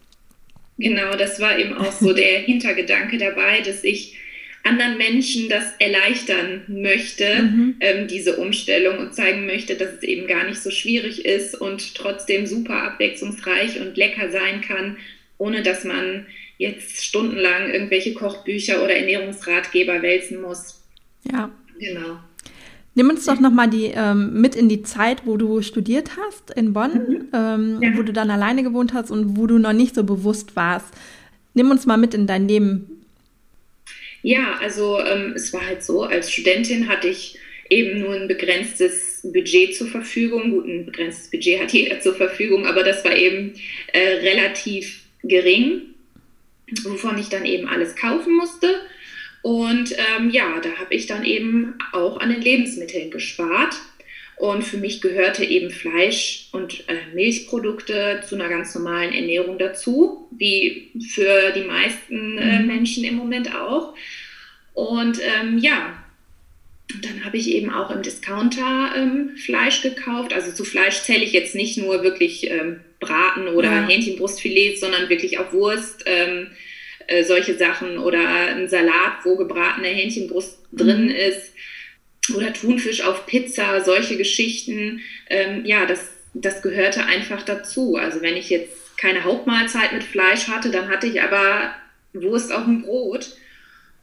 Genau, 0.79 1.15
das 1.17 1.41
war 1.41 1.59
eben 1.59 1.77
auch 1.77 1.93
so 1.93 2.13
der 2.13 2.39
Hintergedanke 2.41 3.19
dabei, 3.19 3.61
dass 3.61 3.85
ich 3.85 4.19
anderen 4.65 4.97
Menschen 4.97 5.49
das 5.49 5.65
erleichtern 5.79 6.63
möchte, 6.69 7.43
mhm. 7.43 7.77
ähm, 7.81 8.09
diese 8.09 8.37
Umstellung 8.37 8.99
und 8.99 9.15
zeigen 9.15 9.47
möchte, 9.47 9.77
dass 9.77 9.93
es 9.93 10.03
eben 10.03 10.27
gar 10.27 10.45
nicht 10.45 10.63
so 10.63 10.71
schwierig 10.71 11.25
ist 11.25 11.55
und 11.55 11.95
trotzdem 11.95 12.47
super 12.47 12.83
abwechslungsreich 12.83 13.81
und 13.81 13.97
lecker 13.97 14.31
sein 14.31 14.63
kann, 14.63 14.97
ohne 15.37 15.63
dass 15.63 15.85
man 15.85 16.27
jetzt 16.57 17.05
stundenlang 17.05 17.71
irgendwelche 17.71 18.15
Kochbücher 18.15 18.83
oder 18.83 18.97
Ernährungsratgeber 18.97 20.01
wälzen 20.01 20.41
muss. 20.41 20.83
Ja. 21.31 21.51
Genau. 21.79 22.19
Nimm 22.97 23.11
uns 23.11 23.25
doch 23.27 23.41
nochmal 23.41 23.69
die 23.69 23.87
ähm, 23.87 24.41
mit 24.41 24.55
in 24.55 24.69
die 24.69 24.83
Zeit, 24.83 25.23
wo 25.25 25.37
du 25.37 25.63
studiert 25.63 26.11
hast 26.17 26.51
in 26.53 26.73
Bonn, 26.73 26.93
mhm. 26.93 27.29
ähm, 27.33 27.79
ja. 27.83 27.97
wo 27.97 28.03
du 28.03 28.13
dann 28.13 28.31
alleine 28.31 28.63
gewohnt 28.63 28.95
hast 28.95 29.11
und 29.11 29.37
wo 29.37 29.47
du 29.47 29.59
noch 29.59 29.73
nicht 29.73 29.95
so 29.95 30.05
bewusst 30.05 30.55
warst. 30.55 30.87
Nimm 31.55 31.71
uns 31.71 31.87
mal 31.87 31.97
mit 31.97 32.15
in 32.15 32.27
dein 32.27 32.47
Leben. 32.47 33.05
Ja, 34.23 34.59
also 34.61 35.01
ähm, 35.01 35.33
es 35.35 35.53
war 35.53 35.67
halt 35.67 35.83
so, 35.83 36.05
als 36.05 36.33
Studentin 36.33 36.89
hatte 36.89 37.09
ich 37.09 37.39
eben 37.69 38.01
nur 38.01 38.15
ein 38.15 38.29
begrenztes 38.29 39.21
Budget 39.33 39.75
zur 39.75 39.89
Verfügung. 39.89 40.51
Gut, 40.51 40.67
ein 40.67 40.87
begrenztes 40.87 41.31
Budget 41.31 41.61
hat 41.61 41.73
jeder 41.73 42.01
zur 42.01 42.15
Verfügung, 42.15 42.67
aber 42.67 42.85
das 42.85 43.05
war 43.05 43.17
eben 43.17 43.55
äh, 43.93 43.99
relativ 43.99 45.03
gering, 45.23 45.95
wovon 46.85 47.19
ich 47.19 47.29
dann 47.29 47.45
eben 47.45 47.69
alles 47.69 47.97
kaufen 47.97 48.37
musste. 48.37 48.69
Und 49.45 49.95
ähm, 49.99 50.31
ja, 50.31 50.59
da 50.63 50.71
habe 50.81 50.95
ich 50.95 51.05
dann 51.05 51.23
eben 51.23 51.75
auch 51.93 52.19
an 52.19 52.31
den 52.31 52.41
Lebensmitteln 52.41 53.11
gespart. 53.11 53.77
Und 54.37 54.65
für 54.65 54.79
mich 54.79 55.03
gehörte 55.03 55.45
eben 55.45 55.69
Fleisch 55.69 56.49
und 56.53 56.89
äh, 56.89 57.15
Milchprodukte 57.15 58.23
zu 58.27 58.37
einer 58.37 58.49
ganz 58.49 58.75
normalen 58.75 59.13
Ernährung 59.13 59.59
dazu, 59.59 60.31
wie 60.31 60.93
für 61.11 61.51
die 61.51 61.65
meisten 61.65 62.39
äh, 62.39 62.61
mhm. 62.61 62.67
Menschen 62.67 63.05
im 63.05 63.17
Moment 63.17 63.55
auch. 63.55 63.95
Und 64.73 65.21
ähm, 65.23 65.59
ja, 65.59 66.03
dann 67.03 67.27
habe 67.27 67.37
ich 67.37 67.51
eben 67.51 67.69
auch 67.69 67.91
im 67.91 68.01
Discounter 68.01 68.95
ähm, 68.97 69.37
Fleisch 69.37 69.83
gekauft. 69.83 70.33
Also 70.33 70.53
zu 70.53 70.65
Fleisch 70.65 71.03
zähle 71.03 71.23
ich 71.23 71.35
jetzt 71.35 71.55
nicht 71.55 71.77
nur 71.77 72.03
wirklich 72.03 72.51
ähm, 72.51 72.81
Braten 72.99 73.49
oder 73.49 73.71
ja. 73.71 73.87
Hähnchenbrustfilet, 73.87 74.79
sondern 74.79 75.11
wirklich 75.11 75.39
auch 75.39 75.53
Wurst 75.53 76.05
ähm, 76.07 76.47
äh, 77.07 77.25
solche 77.25 77.57
Sachen 77.57 77.99
oder 77.99 78.29
ein 78.29 78.69
Salat, 78.69 79.25
wo 79.25 79.37
gebratene 79.37 79.89
Hähnchenbrust 79.89 80.59
mhm. 80.73 80.77
drin 80.77 81.11
ist. 81.11 81.53
oder 82.35 82.53
Thunfisch 82.53 83.03
auf 83.03 83.27
Pizza, 83.27 83.83
solche 83.85 84.17
Geschichten, 84.17 85.01
ähm, 85.29 85.65
ja, 85.65 85.85
das, 85.87 86.09
das 86.33 86.63
gehörte 86.63 87.05
einfach 87.05 87.43
dazu. 87.43 87.97
Also 87.97 88.23
wenn 88.23 88.37
ich 88.37 88.51
jetzt 88.51 88.97
keine 88.97 89.25
Hauptmahlzeit 89.25 89.93
mit 89.93 90.05
Fleisch 90.05 90.49
hatte, 90.49 90.71
dann 90.71 90.89
hatte 90.89 91.07
ich 91.07 91.21
aber 91.21 91.75
Wurst 92.13 92.53
auf 92.53 92.65
dem 92.65 92.83
Brot. 92.83 93.37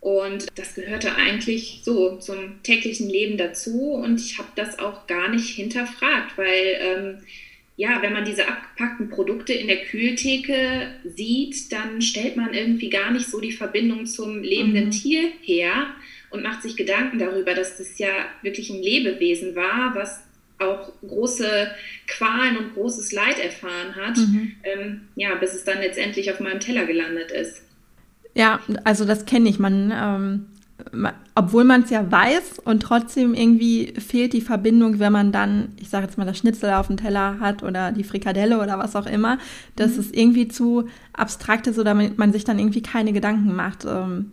Und 0.02 0.48
das 0.56 0.74
gehörte 0.74 1.16
eigentlich 1.16 1.82
so 1.84 2.18
zum 2.18 2.64
täglichen 2.64 3.08
Leben 3.10 3.38
dazu. 3.38 3.92
Und 3.92 4.20
ich 4.20 4.40
habe 4.40 4.50
das 4.56 4.80
auch 4.80 5.06
gar 5.08 5.30
nicht 5.30 5.56
hinterfragt, 5.56 6.38
weil 6.38 6.78
ähm, 6.80 7.18
ja, 7.82 8.00
wenn 8.04 8.14
man 8.14 8.26
diese 8.26 8.48
abgepackten 8.48 9.10
Produkte 9.10 9.54
in 9.54 9.66
der 9.66 9.86
Kühltheke 9.86 10.92
sieht, 11.04 11.72
dann 11.72 12.00
stellt 12.00 12.38
man 12.38 12.54
irgendwie 12.54 12.92
gar 12.92 13.10
nicht 13.10 13.26
so 13.26 13.40
die 13.40 13.52
Verbindung 13.52 14.06
zum 14.06 14.44
lebenden 14.44 14.86
mhm. 14.86 14.92
Tier 14.92 15.30
her 15.42 15.88
und 16.30 16.44
macht 16.44 16.62
sich 16.62 16.78
Gedanken 16.78 17.18
darüber, 17.18 17.56
dass 17.56 17.80
das 17.80 17.98
ja 17.98 18.10
wirklich 18.44 18.70
ein 18.70 18.84
Lebewesen 18.84 19.56
war, 19.56 19.96
was 19.96 20.22
auch 20.60 20.92
große 21.02 21.72
Qualen 22.06 22.58
und 22.58 22.76
großes 22.76 23.14
Leid 23.14 23.40
erfahren 23.44 23.96
hat, 23.96 24.16
mhm. 24.18 24.52
ähm, 24.62 25.02
ja, 25.16 25.34
bis 25.34 25.56
es 25.56 25.64
dann 25.64 25.80
letztendlich 25.80 26.32
auf 26.32 26.40
meinem 26.40 26.60
Teller 26.60 26.86
gelandet 26.86 27.32
ist. 27.32 27.64
Ja, 28.36 28.62
also 28.84 29.06
das 29.06 29.26
kenne 29.26 29.50
ich. 29.50 29.58
Man, 29.58 29.92
ähm, 29.92 30.46
obwohl 31.36 31.64
man 31.64 31.84
es 31.84 31.90
ja 31.90 32.12
weiß 32.12 32.60
und 32.64 32.82
trotzdem 32.82 33.34
irgendwie 33.34 33.94
fehlt 34.00 34.34
die 34.34 34.42
Verbindung, 34.42 35.00
wenn 35.00 35.12
man 35.12 35.32
dann, 35.32 35.70
ich 35.78 35.90
sage 35.90 36.06
jetzt 36.06 36.18
mal, 36.18 36.26
das 36.26 36.38
Schnitzel 36.38 36.72
auf 36.72 36.88
dem 36.88 36.98
Teller 36.98 37.40
hat 37.40 37.64
oder 37.64 37.92
die 37.92 38.04
Frikadelle 38.04 38.60
oder 38.60 38.78
was 38.80 38.96
auch 38.96 39.06
immer, 39.06 39.38
dass 39.76 39.94
mhm. 39.94 40.00
es 40.00 40.12
irgendwie 40.12 40.48
zu 40.48 40.88
abstrakt 41.14 41.68
ist 41.68 41.80
oder 41.80 41.94
man, 41.94 42.34
sich 42.34 42.44
dann 42.44 42.60
irgendwie 42.60 42.82
keine 42.82 43.14
Gedanken 43.14 43.56
macht. 43.56 43.86
Ähm, 43.86 44.32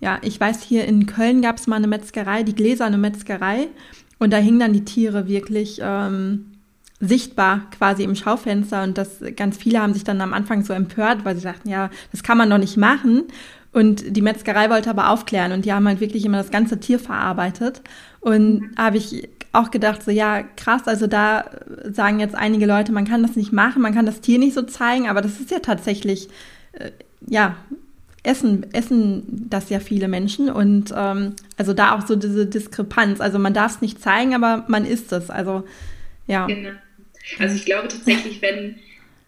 ja, 0.00 0.18
ich 0.22 0.38
weiß, 0.40 0.62
hier 0.62 0.84
in 0.84 1.06
Köln 1.06 1.42
gab 1.42 1.58
es 1.58 1.66
mal 1.66 1.76
eine 1.76 1.86
Metzgerei, 1.86 2.42
die 2.42 2.54
gläserne 2.54 2.98
Metzgerei, 2.98 3.68
und 4.22 4.32
da 4.32 4.36
hingen 4.36 4.60
dann 4.60 4.72
die 4.72 4.84
Tiere 4.84 5.26
wirklich 5.26 5.80
ähm, 5.82 6.52
sichtbar 7.00 7.62
quasi 7.76 8.04
im 8.04 8.14
Schaufenster 8.14 8.84
und 8.84 8.96
das 8.96 9.18
ganz 9.34 9.56
viele 9.56 9.80
haben 9.80 9.94
sich 9.94 10.04
dann 10.04 10.20
am 10.20 10.32
Anfang 10.32 10.62
so 10.62 10.72
empört, 10.72 11.24
weil 11.24 11.34
sie 11.34 11.42
sagten, 11.42 11.68
ja, 11.68 11.90
das 12.12 12.22
kann 12.22 12.38
man 12.38 12.48
doch 12.48 12.58
nicht 12.58 12.76
machen. 12.76 13.24
Und 13.72 14.16
die 14.16 14.22
Metzgerei 14.22 14.68
wollte 14.68 14.90
aber 14.90 15.10
aufklären 15.10 15.52
und 15.52 15.64
die 15.64 15.72
haben 15.72 15.88
halt 15.88 16.00
wirklich 16.00 16.24
immer 16.24 16.38
das 16.38 16.50
ganze 16.50 16.78
Tier 16.78 16.98
verarbeitet. 16.98 17.80
Und 18.20 18.70
habe 18.76 18.98
ich 18.98 19.28
auch 19.52 19.70
gedacht, 19.70 20.02
so 20.02 20.10
ja, 20.10 20.42
krass, 20.42 20.86
also 20.86 21.06
da 21.06 21.44
sagen 21.90 22.20
jetzt 22.20 22.34
einige 22.34 22.66
Leute, 22.66 22.92
man 22.92 23.06
kann 23.06 23.22
das 23.22 23.36
nicht 23.36 23.52
machen, 23.52 23.82
man 23.82 23.94
kann 23.94 24.06
das 24.06 24.20
Tier 24.20 24.38
nicht 24.38 24.54
so 24.54 24.62
zeigen, 24.62 25.08
aber 25.08 25.20
das 25.20 25.40
ist 25.40 25.50
ja 25.50 25.58
tatsächlich, 25.58 26.28
äh, 26.72 26.90
ja, 27.26 27.56
essen, 28.22 28.72
essen 28.72 29.48
das 29.50 29.68
ja 29.68 29.80
viele 29.80 30.08
Menschen 30.08 30.48
und 30.48 30.92
ähm, 30.96 31.34
also 31.56 31.74
da 31.74 31.94
auch 31.94 32.06
so 32.06 32.14
diese 32.16 32.46
Diskrepanz. 32.46 33.20
Also 33.20 33.38
man 33.38 33.52
darf 33.52 33.76
es 33.76 33.80
nicht 33.80 34.00
zeigen, 34.00 34.34
aber 34.34 34.64
man 34.68 34.84
isst 34.84 35.12
es. 35.12 35.28
Also 35.28 35.64
ja. 36.26 36.46
Genau. 36.46 36.70
Also 37.38 37.56
ich 37.56 37.64
glaube 37.64 37.88
tatsächlich, 37.88 38.40
wenn 38.42 38.76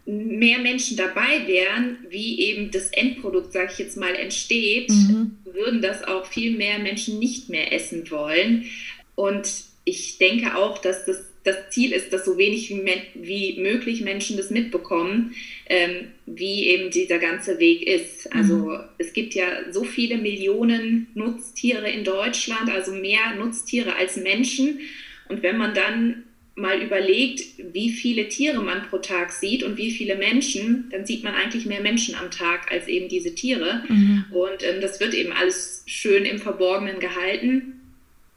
mehr 0.07 0.59
Menschen 0.59 0.97
dabei 0.97 1.47
wären, 1.47 1.99
wie 2.09 2.41
eben 2.41 2.71
das 2.71 2.89
Endprodukt, 2.91 3.53
sage 3.53 3.71
ich 3.73 3.79
jetzt 3.79 3.97
mal, 3.97 4.15
entsteht, 4.15 4.91
mhm. 4.91 5.39
würden 5.45 5.81
das 5.81 6.05
auch 6.05 6.27
viel 6.27 6.57
mehr 6.57 6.79
Menschen 6.79 7.19
nicht 7.19 7.49
mehr 7.49 7.73
essen 7.73 8.11
wollen. 8.11 8.67
Und 9.15 9.49
ich 9.85 10.19
denke 10.19 10.57
auch, 10.57 10.79
dass 10.79 11.05
das 11.05 11.25
das 11.45 11.57
Ziel 11.71 11.93
ist, 11.93 12.13
dass 12.13 12.25
so 12.25 12.39
wenig 12.39 12.71
wie, 13.15 13.61
möglich 13.61 14.01
Menschen 14.01 14.37
das 14.39 14.51
mitbekommen, 14.51 15.35
ähm, 15.67 16.09
wie 16.27 16.69
eben 16.69 16.91
dieser 16.91 17.19
ganze 17.19 17.59
Weg 17.59 17.87
ist. 17.87 18.33
Also 18.35 18.57
mhm. 18.57 18.81
es 18.99 19.13
gibt 19.13 19.35
ja 19.35 19.71
so 19.71 19.85
viele 19.85 20.17
Millionen 20.17 21.09
Nutztiere 21.15 21.91
in 21.91 22.03
Deutschland, 22.03 22.71
also 22.71 22.93
mehr 22.93 23.35
Nutztiere 23.39 23.95
als 23.95 24.17
Menschen. 24.17 24.81
Und 25.29 25.43
wenn 25.43 25.59
man 25.59 25.75
dann 25.75 26.24
mal 26.57 26.81
überlegt, 26.83 27.43
wie 27.73 27.91
viele 27.91 28.29
Tiere 28.29 28.63
man 28.63 28.83
pro 28.89 28.99
Tag 28.99 29.33
sieht 29.33 29.65
und 29.65 29.77
wie 29.77 29.91
viele 29.91 30.17
Menschen, 30.17 30.89
dann 30.91 31.05
sieht 31.05 31.25
man 31.25 31.35
eigentlich 31.35 31.67
mehr 31.67 31.81
Menschen 31.81 32.15
am 32.15 32.31
Tag 32.31 32.71
als 32.71 32.87
eben 32.87 33.09
diese 33.09 33.35
Tiere. 33.35 33.83
Mhm. 33.89 34.27
Und 34.31 34.63
ähm, 34.63 34.81
das 34.81 35.01
wird 35.01 35.15
eben 35.15 35.33
alles 35.33 35.83
schön 35.87 36.25
im 36.25 36.39
Verborgenen 36.39 37.01
gehalten, 37.01 37.81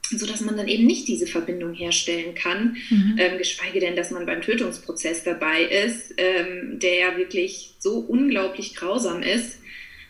sodass 0.01 0.41
man 0.41 0.57
dann 0.57 0.67
eben 0.67 0.87
nicht 0.87 1.07
diese 1.07 1.27
Verbindung 1.27 1.73
herstellen 1.73 2.33
kann, 2.33 2.77
mhm. 2.89 3.15
ähm, 3.19 3.37
geschweige 3.37 3.79
denn, 3.79 3.95
dass 3.95 4.09
man 4.09 4.25
beim 4.25 4.41
Tötungsprozess 4.41 5.23
dabei 5.23 5.63
ist, 5.63 6.15
ähm, 6.17 6.79
der 6.79 6.95
ja 6.95 7.17
wirklich 7.17 7.75
so 7.77 7.99
unglaublich 7.99 8.75
grausam 8.75 9.21
ist. 9.21 9.59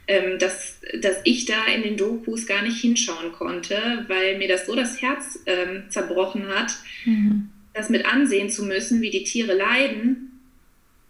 Ähm, 0.10 0.40
dass, 0.40 0.80
dass 1.02 1.18
ich 1.26 1.44
da 1.44 1.66
in 1.66 1.84
den 1.84 1.98
Dokus 1.98 2.48
gar 2.48 2.62
nicht 2.62 2.80
hinschauen 2.80 3.34
konnte, 3.34 4.06
weil 4.08 4.38
mir 4.38 4.48
das 4.48 4.66
so 4.66 4.74
das 4.74 5.02
Herz 5.02 5.40
ähm, 5.46 5.84
zerbrochen 5.90 6.48
hat, 6.48 6.72
mhm 7.04 7.50
das 7.78 7.90
mit 7.90 8.06
ansehen 8.06 8.50
zu 8.50 8.66
müssen, 8.66 9.02
wie 9.02 9.10
die 9.10 9.24
Tiere 9.24 9.54
leiden. 9.54 10.32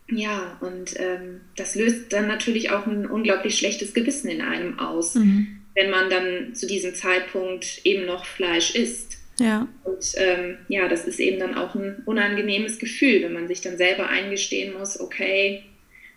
Ja, 0.09 0.57
und 0.61 0.93
ähm, 0.99 1.41
das 1.55 1.75
löst 1.75 2.13
dann 2.13 2.27
natürlich 2.27 2.71
auch 2.71 2.85
ein 2.85 3.05
unglaublich 3.05 3.57
schlechtes 3.57 3.93
Gewissen 3.93 4.29
in 4.29 4.41
einem 4.41 4.79
aus, 4.79 5.15
mhm. 5.15 5.59
wenn 5.75 5.89
man 5.89 6.09
dann 6.09 6.55
zu 6.55 6.65
diesem 6.65 6.95
Zeitpunkt 6.95 7.81
eben 7.83 8.05
noch 8.05 8.25
Fleisch 8.25 8.75
isst. 8.75 9.17
Ja. 9.39 9.67
Und 9.83 10.13
ähm, 10.15 10.57
ja, 10.67 10.87
das 10.87 11.05
ist 11.05 11.19
eben 11.19 11.39
dann 11.39 11.55
auch 11.55 11.75
ein 11.75 12.01
unangenehmes 12.05 12.79
Gefühl, 12.79 13.23
wenn 13.23 13.33
man 13.33 13.47
sich 13.47 13.61
dann 13.61 13.77
selber 13.77 14.07
eingestehen 14.07 14.73
muss, 14.77 14.99
okay, 14.99 15.63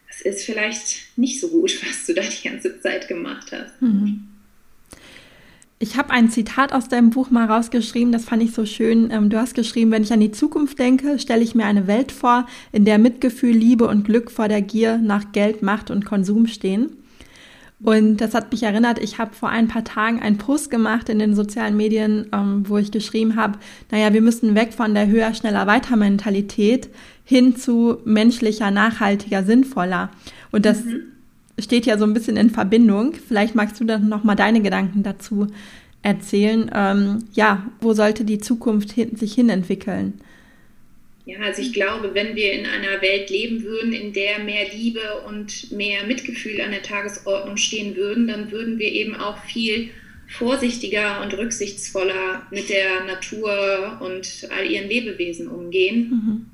das 0.09 0.21
ist 0.23 0.45
vielleicht 0.45 1.16
nicht 1.16 1.40
so 1.40 1.49
gut, 1.49 1.75
was 1.87 2.07
du 2.07 2.14
da 2.14 2.23
die 2.23 2.49
ganze 2.49 2.80
Zeit 2.80 3.09
gemacht 3.09 3.52
hast. 3.52 3.80
Mhm. 3.83 4.30
Ich 5.83 5.97
habe 5.97 6.11
ein 6.11 6.29
Zitat 6.29 6.75
aus 6.75 6.89
deinem 6.89 7.09
Buch 7.09 7.31
mal 7.31 7.47
rausgeschrieben, 7.47 8.13
das 8.13 8.27
fand 8.27 8.43
ich 8.43 8.53
so 8.53 8.67
schön. 8.67 9.11
Ähm, 9.11 9.31
du 9.31 9.39
hast 9.39 9.55
geschrieben, 9.55 9.91
wenn 9.91 10.03
ich 10.03 10.13
an 10.13 10.21
die 10.21 10.31
Zukunft 10.31 10.79
denke, 10.79 11.19
stelle 11.19 11.43
ich 11.43 11.55
mir 11.55 11.65
eine 11.65 11.87
Welt 11.87 12.13
vor, 12.13 12.47
in 12.71 12.85
der 12.85 12.99
Mitgefühl, 12.99 13.57
Liebe 13.57 13.89
und 13.89 14.05
Glück 14.05 14.31
vor 14.31 14.47
der 14.47 14.61
Gier 14.61 14.99
nach 14.99 15.33
Geld, 15.33 15.63
Macht 15.63 15.91
und 15.91 16.05
Konsum 16.05 16.47
stehen. 16.49 16.99
Und 17.83 18.19
das 18.19 18.35
hat 18.35 18.53
mich 18.53 18.63
erinnert, 18.63 18.99
ich 18.99 19.17
habe 19.17 19.35
vor 19.35 19.49
ein 19.49 19.69
paar 19.69 19.83
Tagen 19.83 20.21
einen 20.21 20.37
Post 20.37 20.71
gemacht 20.71 21.09
in 21.09 21.19
den 21.19 21.35
sozialen 21.35 21.79
Medien, 21.79 22.27
ähm, 22.31 22.69
wo 22.69 22.77
ich 22.77 22.91
geschrieben 22.91 23.37
habe, 23.37 23.59
naja, 23.91 24.13
wir 24.13 24.21
müssen 24.21 24.55
weg 24.55 24.75
von 24.75 24.93
der 24.93 25.07
höher, 25.07 25.33
schneller, 25.33 25.67
weiter 25.67 25.97
Mentalität 25.97 26.91
hin 27.25 27.57
zu 27.57 28.01
menschlicher, 28.05 28.71
nachhaltiger, 28.71 29.45
sinnvoller. 29.45 30.11
Und 30.53 30.67
das 30.67 30.85
mhm 30.85 31.05
steht 31.62 31.87
ja 31.87 31.99
so 31.99 32.05
ein 32.05 32.14
bisschen 32.14 32.37
in 32.37 32.50
Verbindung. 32.50 33.14
Vielleicht 33.14 33.55
magst 33.55 33.81
du 33.81 33.85
dann 33.85 34.09
noch 34.09 34.25
mal 34.25 34.35
deine 34.35 34.61
Gedanken 34.62 35.02
dazu 35.02 35.49
erzählen. 36.02 36.71
Ähm, 36.75 37.25
ja, 37.33 37.71
wo 37.81 37.93
sollte 37.93 38.25
die 38.25 38.38
Zukunft 38.38 38.93
hin, 38.93 39.17
sich 39.17 39.35
hinentwickeln? 39.35 40.14
Ja, 41.26 41.38
also 41.40 41.62
ich 41.62 41.73
glaube, 41.73 42.14
wenn 42.14 42.35
wir 42.35 42.52
in 42.52 42.67
einer 42.67 43.02
Welt 43.02 43.31
leben 43.31 43.62
würden, 43.62 43.93
in 43.93 44.12
der 44.12 44.40
mehr 44.40 44.69
Liebe 44.73 45.00
und 45.29 45.71
mehr 45.71 46.05
Mitgefühl 46.05 46.61
an 46.61 46.73
der 46.73 46.83
Tagesordnung 46.83 47.57
stehen 47.57 47.95
würden, 47.95 48.26
dann 48.26 48.50
würden 48.50 48.79
wir 48.79 48.90
eben 48.90 49.14
auch 49.14 49.38
viel 49.45 49.90
vorsichtiger 50.26 51.23
und 51.23 51.37
rücksichtsvoller 51.37 52.47
mit 52.50 52.71
der 52.71 53.05
Natur 53.05 53.99
und 54.00 54.49
all 54.50 54.71
ihren 54.71 54.88
Lebewesen 54.88 55.49
umgehen 55.49 56.11
mhm. 56.11 56.47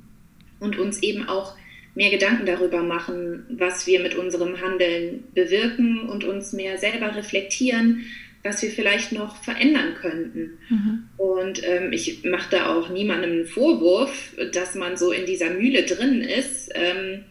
und 0.61 0.79
uns 0.79 1.03
eben 1.03 1.29
auch 1.29 1.55
mehr 1.97 2.11
Gedanken 2.11 2.47
darüber 2.47 2.83
machen, 2.83 3.47
was 3.49 3.87
wir 3.87 4.01
mit 4.01 4.15
unserem 4.15 4.61
Handeln 4.61 5.25
bewirken 5.35 6.09
und 6.09 6.25
uns 6.25 6.53
mehr 6.53 6.77
selber 6.77 7.17
reflektieren, 7.17 8.05
was 8.45 8.63
wir 8.63 8.71
vielleicht 8.71 9.13
noch 9.13 9.43
verändern 9.43 9.95
könnten. 9.95 10.59
Mhm. 10.69 11.09
Und 11.17 11.67
ähm, 11.67 11.93
ich 11.93 12.23
mache 12.25 12.51
da 12.51 12.77
auch 12.77 12.91
niemandem 12.91 13.31
einen 13.33 13.47
Vorwurf, 13.47 14.37
dass 14.53 14.75
man 14.75 14.99
so 14.99 15.11
in 15.11 15.25
dieser 15.25 15.51
Mühle 15.51 15.85
drin 15.85 16.21
ist. 16.21 16.71
Ähm, 16.75 17.25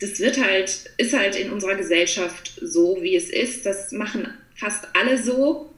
das 0.00 0.20
wird 0.20 0.42
halt, 0.42 0.90
ist 0.96 1.12
halt 1.12 1.36
in 1.36 1.50
unserer 1.50 1.74
Gesellschaft 1.74 2.52
so, 2.62 2.98
wie 3.02 3.16
es 3.16 3.28
ist. 3.28 3.66
Das 3.66 3.90
machen 3.90 4.28
fast 4.54 4.86
alle 4.94 5.18
so. 5.18 5.74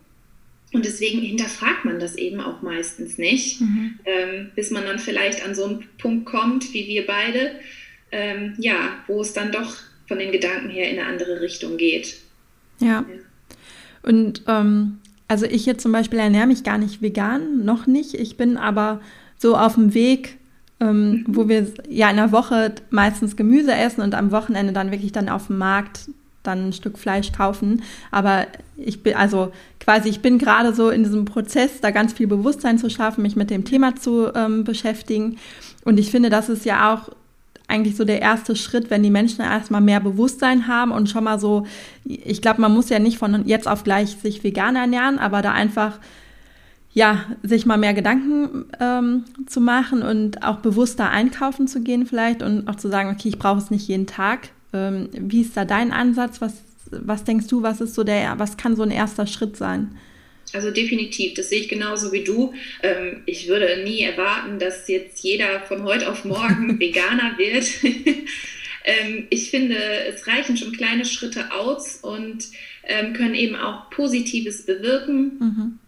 Und 0.72 0.84
deswegen 0.84 1.20
hinterfragt 1.20 1.86
man 1.86 1.98
das 1.98 2.16
eben 2.16 2.40
auch 2.40 2.60
meistens 2.60 3.16
nicht, 3.16 3.60
mhm. 3.62 3.98
ähm, 4.04 4.50
bis 4.54 4.70
man 4.70 4.84
dann 4.84 4.98
vielleicht 4.98 5.44
an 5.44 5.54
so 5.54 5.64
einen 5.64 5.88
Punkt 5.96 6.26
kommt, 6.26 6.74
wie 6.74 6.86
wir 6.86 7.06
beide, 7.06 7.52
ähm, 8.12 8.54
ja, 8.58 8.90
wo 9.06 9.20
es 9.20 9.32
dann 9.32 9.52
doch 9.52 9.76
von 10.06 10.18
den 10.18 10.32
Gedanken 10.32 10.70
her 10.70 10.90
in 10.90 10.98
eine 10.98 11.08
andere 11.08 11.40
Richtung 11.40 11.76
geht. 11.76 12.16
Ja. 12.78 12.86
ja. 12.86 13.04
Und 14.02 14.42
ähm, 14.46 14.98
also 15.28 15.46
ich 15.46 15.66
jetzt 15.66 15.82
zum 15.82 15.92
Beispiel 15.92 16.18
ernähre 16.18 16.46
mich 16.46 16.62
gar 16.62 16.78
nicht 16.78 17.02
vegan, 17.02 17.64
noch 17.64 17.86
nicht. 17.86 18.14
Ich 18.14 18.36
bin 18.36 18.56
aber 18.56 19.00
so 19.38 19.56
auf 19.56 19.74
dem 19.74 19.94
Weg, 19.94 20.38
ähm, 20.80 21.10
mhm. 21.10 21.24
wo 21.28 21.48
wir 21.48 21.66
ja 21.88 22.10
in 22.10 22.16
der 22.16 22.32
Woche 22.32 22.74
meistens 22.90 23.36
Gemüse 23.36 23.74
essen 23.74 24.02
und 24.02 24.14
am 24.14 24.30
Wochenende 24.30 24.72
dann 24.72 24.92
wirklich 24.92 25.12
dann 25.12 25.28
auf 25.28 25.48
dem 25.48 25.58
Markt 25.58 26.08
dann 26.44 26.68
ein 26.68 26.72
Stück 26.72 26.96
Fleisch 26.96 27.32
kaufen. 27.32 27.82
Aber 28.12 28.46
ich 28.76 29.02
bin, 29.02 29.16
also 29.16 29.52
quasi, 29.80 30.08
ich 30.08 30.20
bin 30.20 30.38
gerade 30.38 30.72
so 30.72 30.90
in 30.90 31.02
diesem 31.02 31.24
Prozess, 31.24 31.80
da 31.80 31.90
ganz 31.90 32.12
viel 32.12 32.28
Bewusstsein 32.28 32.78
zu 32.78 32.88
schaffen, 32.88 33.22
mich 33.22 33.34
mit 33.34 33.50
dem 33.50 33.64
Thema 33.64 33.96
zu 33.96 34.32
ähm, 34.32 34.62
beschäftigen. 34.62 35.38
Und 35.84 35.98
ich 35.98 36.12
finde, 36.12 36.30
das 36.30 36.48
ist 36.48 36.64
ja 36.64 36.94
auch 36.94 37.10
eigentlich 37.68 37.96
so 37.96 38.04
der 38.04 38.22
erste 38.22 38.54
Schritt, 38.56 38.90
wenn 38.90 39.02
die 39.02 39.10
Menschen 39.10 39.42
erstmal 39.42 39.80
mehr 39.80 40.00
Bewusstsein 40.00 40.68
haben 40.68 40.92
und 40.92 41.10
schon 41.10 41.24
mal 41.24 41.40
so, 41.40 41.66
ich 42.04 42.40
glaube, 42.40 42.60
man 42.60 42.72
muss 42.72 42.88
ja 42.88 42.98
nicht 42.98 43.18
von 43.18 43.46
jetzt 43.46 43.66
auf 43.66 43.84
gleich 43.84 44.16
sich 44.22 44.44
vegan 44.44 44.76
ernähren, 44.76 45.18
aber 45.18 45.42
da 45.42 45.52
einfach 45.52 45.98
ja, 46.96 47.26
sich 47.42 47.66
mal 47.66 47.76
mehr 47.76 47.92
Gedanken 47.92 48.64
ähm, 48.80 49.24
zu 49.46 49.60
machen 49.60 50.00
und 50.02 50.42
auch 50.42 50.60
bewusster 50.60 51.10
einkaufen 51.10 51.68
zu 51.68 51.82
gehen 51.82 52.06
vielleicht 52.06 52.42
und 52.42 52.68
auch 52.68 52.76
zu 52.76 52.88
sagen, 52.88 53.10
okay, 53.10 53.28
ich 53.28 53.38
brauche 53.38 53.58
es 53.58 53.70
nicht 53.70 53.86
jeden 53.86 54.06
Tag. 54.06 54.48
Ähm, 54.72 55.10
wie 55.12 55.42
ist 55.42 55.58
da 55.58 55.66
dein 55.66 55.92
Ansatz? 55.92 56.40
Was, 56.40 56.62
was 56.90 57.24
denkst 57.24 57.48
du, 57.48 57.62
was 57.62 57.82
ist 57.82 57.94
so 57.94 58.02
der, 58.02 58.38
was 58.38 58.56
kann 58.56 58.76
so 58.76 58.82
ein 58.82 58.90
erster 58.90 59.26
Schritt 59.26 59.58
sein? 59.58 59.90
Also 60.52 60.70
definitiv, 60.70 61.34
das 61.34 61.48
sehe 61.48 61.60
ich 61.60 61.68
genauso 61.68 62.12
wie 62.12 62.24
du. 62.24 62.54
Ähm, 62.82 63.22
ich 63.26 63.48
würde 63.48 63.82
nie 63.82 64.02
erwarten, 64.02 64.58
dass 64.58 64.88
jetzt 64.88 65.22
jeder 65.22 65.60
von 65.60 65.82
heute 65.82 66.10
auf 66.10 66.24
morgen 66.24 66.78
Veganer 66.80 67.36
wird. 67.36 67.66
ähm, 68.84 69.26
ich 69.30 69.50
finde, 69.50 69.76
es 70.08 70.26
reichen 70.26 70.56
schon 70.56 70.72
kleine 70.72 71.04
Schritte 71.04 71.52
aus 71.52 71.96
und 71.96 72.46
ähm, 72.84 73.12
können 73.12 73.34
eben 73.34 73.56
auch 73.56 73.90
Positives 73.90 74.64
bewirken. 74.64 75.32
Mhm. 75.38 75.78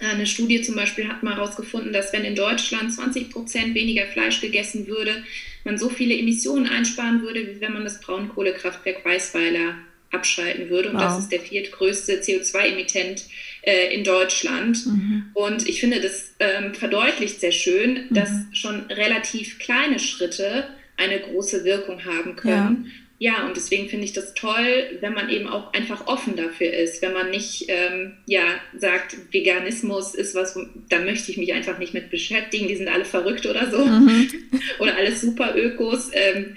Eine 0.00 0.26
Studie 0.26 0.62
zum 0.62 0.76
Beispiel 0.76 1.08
hat 1.08 1.22
mal 1.22 1.36
herausgefunden, 1.36 1.92
dass 1.92 2.12
wenn 2.12 2.24
in 2.24 2.34
Deutschland 2.34 2.92
20 2.92 3.30
Prozent 3.30 3.74
weniger 3.74 4.06
Fleisch 4.06 4.40
gegessen 4.40 4.86
würde, 4.86 5.22
man 5.64 5.76
so 5.78 5.90
viele 5.90 6.16
Emissionen 6.16 6.66
einsparen 6.66 7.20
würde, 7.22 7.46
wie 7.46 7.60
wenn 7.60 7.74
man 7.74 7.84
das 7.84 8.00
Braunkohlekraftwerk 8.00 9.04
Weißweiler 9.04 9.74
abschalten 10.10 10.70
würde. 10.70 10.90
Und 10.90 10.96
wow. 10.96 11.02
das 11.02 11.18
ist 11.20 11.32
der 11.32 11.40
viertgrößte 11.40 12.20
CO2-Emittent 12.20 13.24
äh, 13.62 13.94
in 13.94 14.04
Deutschland. 14.04 14.86
Mhm. 14.86 15.30
Und 15.34 15.68
ich 15.68 15.80
finde, 15.80 16.00
das 16.00 16.34
ähm, 16.38 16.74
verdeutlicht 16.74 17.40
sehr 17.40 17.52
schön, 17.52 18.06
mhm. 18.08 18.14
dass 18.14 18.30
schon 18.52 18.86
relativ 18.86 19.58
kleine 19.58 19.98
Schritte 19.98 20.68
eine 20.96 21.20
große 21.20 21.64
Wirkung 21.64 22.04
haben 22.04 22.36
können. 22.36 22.86
Ja. 22.86 22.90
Ja, 23.22 23.46
und 23.46 23.54
deswegen 23.54 23.90
finde 23.90 24.06
ich 24.06 24.14
das 24.14 24.32
toll, 24.32 24.98
wenn 25.00 25.12
man 25.12 25.28
eben 25.28 25.46
auch 25.46 25.74
einfach 25.74 26.06
offen 26.06 26.36
dafür 26.36 26.72
ist, 26.72 27.02
wenn 27.02 27.12
man 27.12 27.28
nicht 27.30 27.66
ähm, 27.68 28.14
ja, 28.24 28.44
sagt, 28.78 29.14
Veganismus 29.30 30.14
ist 30.14 30.34
was, 30.34 30.58
da 30.88 31.00
möchte 31.00 31.30
ich 31.30 31.36
mich 31.36 31.52
einfach 31.52 31.78
nicht 31.78 31.92
mit 31.92 32.08
beschäftigen, 32.08 32.66
die 32.66 32.76
sind 32.76 32.88
alle 32.88 33.04
verrückt 33.04 33.44
oder 33.44 33.70
so 33.70 33.84
mhm. 33.84 34.26
oder 34.78 34.96
alles 34.96 35.20
super 35.20 35.54
Ökos, 35.54 36.10
ähm, 36.14 36.56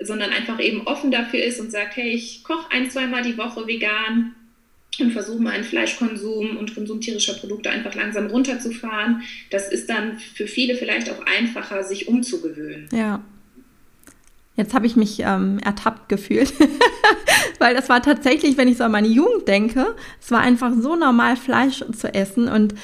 sondern 0.00 0.30
einfach 0.30 0.60
eben 0.60 0.86
offen 0.86 1.10
dafür 1.10 1.42
ist 1.42 1.60
und 1.60 1.70
sagt, 1.70 1.96
hey, 1.96 2.10
ich 2.10 2.42
koche 2.42 2.70
ein, 2.70 2.90
zweimal 2.90 3.22
die 3.22 3.36
Woche 3.36 3.66
vegan 3.66 4.34
und 4.98 5.12
versuche 5.12 5.42
meinen 5.42 5.64
Fleischkonsum 5.64 6.56
und 6.56 6.74
Konsum 6.74 7.00
tierischer 7.00 7.34
Produkte 7.34 7.70
einfach 7.70 7.94
langsam 7.94 8.26
runterzufahren. 8.26 9.22
Das 9.50 9.70
ist 9.70 9.88
dann 9.88 10.18
für 10.18 10.46
viele 10.46 10.74
vielleicht 10.74 11.10
auch 11.10 11.24
einfacher, 11.26 11.84
sich 11.84 12.08
umzugewöhnen. 12.08 12.88
Ja. 12.92 13.22
Jetzt 14.56 14.74
habe 14.74 14.86
ich 14.86 14.96
mich 14.96 15.20
ähm, 15.20 15.58
ertappt 15.64 16.08
gefühlt, 16.08 16.52
weil 17.58 17.74
das 17.74 17.88
war 17.88 18.02
tatsächlich, 18.02 18.56
wenn 18.56 18.68
ich 18.68 18.76
so 18.76 18.84
an 18.84 18.92
meine 18.92 19.08
Jugend 19.08 19.48
denke, 19.48 19.94
es 20.20 20.30
war 20.30 20.40
einfach 20.40 20.72
so 20.78 20.96
normal, 20.96 21.36
Fleisch 21.36 21.82
zu 21.96 22.12
essen. 22.12 22.48
Und 22.48 22.74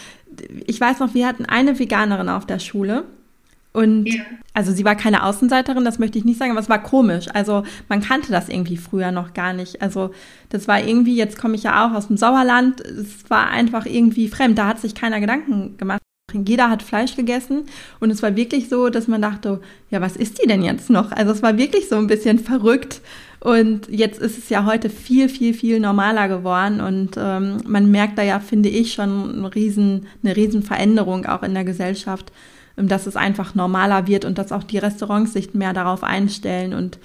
ich 0.66 0.80
weiß 0.80 1.00
noch, 1.00 1.12
wir 1.12 1.26
hatten 1.26 1.44
eine 1.44 1.78
Veganerin 1.78 2.28
auf 2.28 2.46
der 2.46 2.60
Schule. 2.60 3.04
Und 3.76 4.06
ja. 4.06 4.22
also 4.54 4.72
sie 4.72 4.86
war 4.86 4.94
keine 4.94 5.22
Außenseiterin, 5.22 5.84
das 5.84 5.98
möchte 5.98 6.16
ich 6.16 6.24
nicht 6.24 6.38
sagen, 6.38 6.50
aber 6.50 6.60
es 6.60 6.70
war 6.70 6.82
komisch. 6.82 7.26
Also 7.34 7.62
man 7.90 8.00
kannte 8.00 8.32
das 8.32 8.48
irgendwie 8.48 8.78
früher 8.78 9.12
noch 9.12 9.34
gar 9.34 9.52
nicht. 9.52 9.82
Also 9.82 10.12
das 10.48 10.66
war 10.66 10.82
irgendwie, 10.82 11.14
jetzt 11.14 11.38
komme 11.38 11.56
ich 11.56 11.64
ja 11.64 11.86
auch 11.86 11.92
aus 11.92 12.06
dem 12.06 12.16
Sauerland, 12.16 12.80
es 12.80 13.28
war 13.28 13.50
einfach 13.50 13.84
irgendwie 13.84 14.28
fremd. 14.28 14.56
Da 14.56 14.66
hat 14.66 14.80
sich 14.80 14.94
keiner 14.94 15.20
Gedanken 15.20 15.76
gemacht. 15.76 16.00
Jeder 16.32 16.70
hat 16.70 16.82
Fleisch 16.82 17.16
gegessen 17.16 17.64
und 18.00 18.10
es 18.10 18.22
war 18.22 18.34
wirklich 18.34 18.70
so, 18.70 18.88
dass 18.88 19.08
man 19.08 19.20
dachte, 19.20 19.60
ja, 19.90 20.00
was 20.00 20.16
ist 20.16 20.42
die 20.42 20.48
denn 20.48 20.62
jetzt 20.62 20.88
noch? 20.88 21.12
Also 21.12 21.32
es 21.32 21.42
war 21.42 21.58
wirklich 21.58 21.90
so 21.90 21.96
ein 21.96 22.06
bisschen 22.06 22.38
verrückt 22.38 23.02
und 23.40 23.88
jetzt 23.90 24.20
ist 24.20 24.38
es 24.38 24.48
ja 24.48 24.64
heute 24.64 24.88
viel, 24.88 25.28
viel, 25.28 25.52
viel 25.52 25.80
normaler 25.80 26.28
geworden 26.28 26.80
und 26.80 27.10
ähm, 27.18 27.58
man 27.66 27.90
merkt 27.90 28.16
da 28.16 28.22
ja, 28.22 28.40
finde 28.40 28.70
ich, 28.70 28.94
schon 28.94 29.36
eine 29.36 29.54
riesen, 29.54 30.06
eine 30.24 30.34
riesen 30.34 30.62
Veränderung 30.62 31.26
auch 31.26 31.42
in 31.42 31.52
der 31.52 31.64
Gesellschaft, 31.64 32.32
dass 32.76 33.06
es 33.06 33.16
einfach 33.16 33.54
normaler 33.54 34.06
wird 34.06 34.24
und 34.24 34.38
dass 34.38 34.52
auch 34.52 34.62
die 34.62 34.78
Restaurants 34.78 35.32
sich 35.32 35.54
mehr 35.54 35.72
darauf 35.72 36.04
einstellen 36.04 36.74
und 36.74 36.98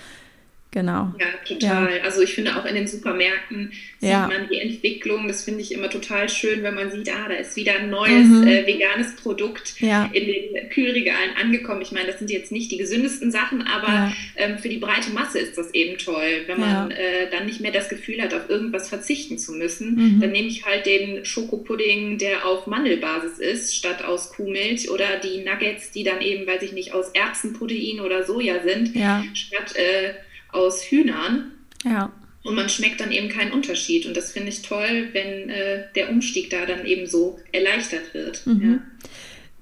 Genau. 0.74 1.14
Ja, 1.20 1.28
total. 1.46 1.98
Ja. 1.98 2.04
Also 2.04 2.22
ich 2.22 2.34
finde 2.34 2.56
auch 2.56 2.64
in 2.64 2.76
den 2.76 2.88
Supermärkten 2.88 3.74
sieht 4.00 4.10
ja. 4.10 4.26
man 4.26 4.48
die 4.50 4.58
Entwicklung. 4.58 5.28
Das 5.28 5.44
finde 5.44 5.60
ich 5.60 5.74
immer 5.74 5.90
total 5.90 6.30
schön, 6.30 6.64
wenn 6.64 6.76
man 6.76 6.90
sieht, 6.90 7.10
ah, 7.10 7.28
da 7.28 7.36
ist 7.36 7.58
wieder 7.58 7.76
ein 7.76 7.90
neues 7.90 8.26
mhm. 8.26 8.48
äh, 8.48 8.66
veganes 8.66 9.18
Produkt 9.18 9.82
ja. 9.82 10.10
in 10.14 10.28
den 10.28 10.70
Kühlregalen 10.70 11.36
angekommen. 11.36 11.82
Ich 11.82 11.92
meine, 11.92 12.08
das 12.08 12.20
sind 12.20 12.32
jetzt 12.32 12.54
nicht 12.54 12.72
die 12.72 12.78
gesündesten 12.78 13.32
Sachen, 13.32 13.64
aber 13.64 14.14
ähm, 14.38 14.60
für 14.60 14.70
die 14.70 14.78
breite 14.78 15.12
Masse 15.12 15.40
ist 15.40 15.58
das 15.58 15.74
eben 15.74 15.98
toll, 15.98 16.44
wenn 16.48 16.62
man 16.62 16.92
äh, 16.92 17.30
dann 17.30 17.48
nicht 17.48 17.60
mehr 17.60 17.74
das 17.74 17.90
Gefühl 17.90 18.22
hat, 18.22 18.34
auf 18.34 18.50
irgendwas 18.50 18.88
verzichten 18.88 19.38
zu 19.38 19.52
müssen. 19.52 19.96
Mhm. 19.96 20.22
Dann 20.22 20.32
nehme 20.32 20.48
ich 20.48 20.66
halt 20.66 20.86
den 20.86 21.26
Schokopudding, 21.26 22.18
der 22.18 22.46
auf 22.48 22.66
Mandelbasis 22.66 23.40
ist, 23.40 23.76
statt 23.76 24.06
aus 24.06 24.32
Kuhmilch 24.32 24.90
oder 24.90 25.18
die 25.22 25.44
Nuggets, 25.44 25.92
die 25.92 26.06
dann 26.06 26.22
eben, 26.22 26.48
weiß 26.48 26.62
ich 26.62 26.72
nicht, 26.72 26.94
aus 26.94 27.10
Erbsenprotein 27.10 28.00
oder 28.00 28.24
Soja 28.24 28.64
sind, 28.64 28.96
statt 29.34 29.76
äh, 29.76 30.14
aus 30.52 30.84
Hühnern. 30.84 31.52
Ja. 31.84 32.12
Und 32.44 32.56
man 32.56 32.70
schmeckt 32.70 33.00
dann 33.02 33.12
eben 33.12 33.30
keinen 33.30 33.52
Unterschied. 33.52 34.06
Und 34.06 34.18
das 34.18 34.32
finde 34.32 34.50
ich 34.50 34.62
toll, 34.62 35.10
wenn 35.14 35.50
äh, 35.50 35.84
der 35.96 36.10
Umstieg 36.10 36.50
da 36.50 36.66
dann 36.66 36.86
eben 36.86 37.06
so 37.06 37.40
erleichtert 37.52 38.14
wird. 38.14 38.46
Mhm. 38.48 38.72
Ja. 38.72 38.80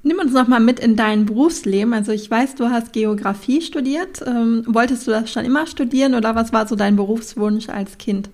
Nimm 0.01 0.19
uns 0.19 0.31
noch 0.31 0.47
mal 0.47 0.61
mit 0.61 0.79
in 0.79 0.95
dein 0.95 1.25
Berufsleben. 1.25 1.93
Also 1.93 2.13
ich 2.13 2.31
weiß, 2.31 2.55
du 2.55 2.69
hast 2.69 2.93
Geografie 2.93 3.61
studiert. 3.61 4.21
Ähm, 4.25 4.63
wolltest 4.65 5.05
du 5.05 5.11
das 5.11 5.29
schon 5.31 5.43
immer 5.43 5.67
studieren 5.67 6.15
oder 6.15 6.35
was 6.35 6.53
war 6.53 6.67
so 6.67 6.75
dein 6.77 6.95
Berufswunsch 6.95 7.67
als 7.67 7.97
Kind? 7.97 8.29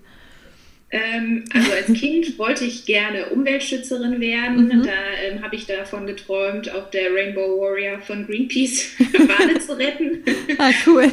Ähm, 0.88 1.44
also 1.52 1.72
als 1.72 1.92
Kind 1.94 2.38
wollte 2.38 2.64
ich 2.64 2.86
gerne 2.86 3.26
Umweltschützerin 3.30 4.20
werden. 4.20 4.68
Mhm. 4.68 4.84
Da 4.84 4.92
ähm, 5.22 5.42
habe 5.42 5.56
ich 5.56 5.66
davon 5.66 6.06
geträumt, 6.06 6.72
auf 6.72 6.90
der 6.90 7.12
Rainbow 7.12 7.60
Warrior 7.60 8.00
von 8.00 8.24
Greenpeace 8.26 8.92
Wale 8.98 9.58
zu 9.58 9.76
retten. 9.76 10.22
Ah, 10.58 10.70
cool. 10.86 11.10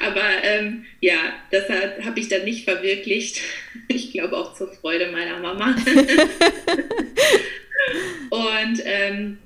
Aber 0.00 0.44
ähm, 0.44 0.84
ja, 1.00 1.16
das 1.50 1.64
habe 2.04 2.20
ich 2.20 2.28
dann 2.28 2.44
nicht 2.44 2.64
verwirklicht. 2.64 3.40
Ich 3.88 4.12
glaube 4.12 4.36
auch 4.36 4.54
zur 4.54 4.72
Freude 4.72 5.10
meiner 5.10 5.40
Mama. 5.40 5.74
Und 8.30 8.82
ähm, 8.84 9.38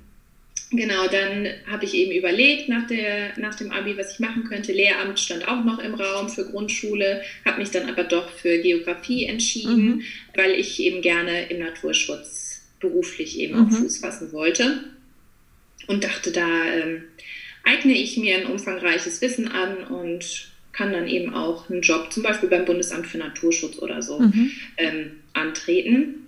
Genau, 0.70 1.06
dann 1.08 1.48
habe 1.70 1.86
ich 1.86 1.94
eben 1.94 2.12
überlegt 2.12 2.68
nach, 2.68 2.86
der, 2.86 3.38
nach 3.38 3.54
dem 3.54 3.70
Abi, 3.70 3.96
was 3.96 4.12
ich 4.12 4.18
machen 4.18 4.44
könnte. 4.44 4.72
Lehramt 4.72 5.18
stand 5.18 5.48
auch 5.48 5.64
noch 5.64 5.78
im 5.78 5.94
Raum 5.94 6.28
für 6.28 6.44
Grundschule, 6.44 7.22
habe 7.46 7.58
mich 7.58 7.70
dann 7.70 7.88
aber 7.88 8.04
doch 8.04 8.30
für 8.30 8.58
Geografie 8.58 9.24
entschieden, 9.24 9.86
mhm. 9.86 10.02
weil 10.34 10.52
ich 10.52 10.78
eben 10.80 11.00
gerne 11.00 11.48
im 11.48 11.60
Naturschutz 11.60 12.66
beruflich 12.80 13.38
eben 13.38 13.58
mhm. 13.58 13.66
auch 13.66 13.78
Fuß 13.78 13.98
fassen 13.98 14.32
wollte 14.32 14.84
und 15.86 16.04
dachte, 16.04 16.32
da 16.32 16.64
ähm, 16.66 17.04
eigne 17.64 17.94
ich 17.94 18.18
mir 18.18 18.36
ein 18.36 18.46
umfangreiches 18.46 19.22
Wissen 19.22 19.48
an 19.48 19.84
und 19.84 20.50
kann 20.72 20.92
dann 20.92 21.08
eben 21.08 21.34
auch 21.34 21.68
einen 21.70 21.80
Job 21.80 22.12
zum 22.12 22.22
Beispiel 22.22 22.48
beim 22.48 22.66
Bundesamt 22.66 23.06
für 23.06 23.18
Naturschutz 23.18 23.78
oder 23.78 24.02
so 24.02 24.20
mhm. 24.20 24.52
ähm, 24.76 25.10
antreten. 25.32 26.26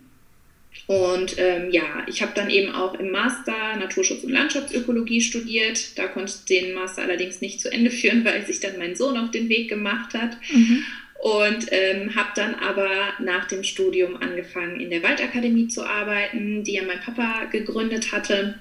Und 0.87 1.37
ähm, 1.39 1.71
ja, 1.71 2.05
ich 2.09 2.21
habe 2.23 2.33
dann 2.35 2.51
eben 2.51 2.73
auch 2.73 2.95
im 2.95 3.11
Master 3.11 3.77
Naturschutz 3.79 4.25
und 4.25 4.33
Landschaftsökologie 4.33 5.21
studiert. 5.21 5.97
Da 5.99 6.09
konnte 6.09 6.33
ich 6.33 6.45
den 6.47 6.75
Master 6.75 7.03
allerdings 7.03 7.41
nicht 7.41 7.61
zu 7.61 7.71
Ende 7.71 7.91
führen, 7.91 8.25
weil 8.25 8.45
sich 8.47 8.61
dann 8.61 8.79
mein 8.79 8.97
Sohn 8.97 9.17
auf 9.17 9.31
den 9.31 9.49
Weg 9.49 9.69
gemacht 9.69 10.15
hat. 10.15 10.37
Mhm. 10.53 10.83
Und 11.23 11.67
ähm, 11.71 12.17
habe 12.17 12.31
dann 12.35 12.55
aber 12.55 12.89
nach 13.21 13.47
dem 13.47 13.63
Studium 13.63 14.17
angefangen, 14.17 14.81
in 14.81 14.89
der 14.89 15.03
Waldakademie 15.03 15.69
zu 15.69 15.85
arbeiten, 15.85 16.65
die 16.65 16.73
ja 16.73 16.83
mein 16.83 17.01
Papa 17.01 17.45
gegründet 17.53 18.11
hatte. 18.11 18.59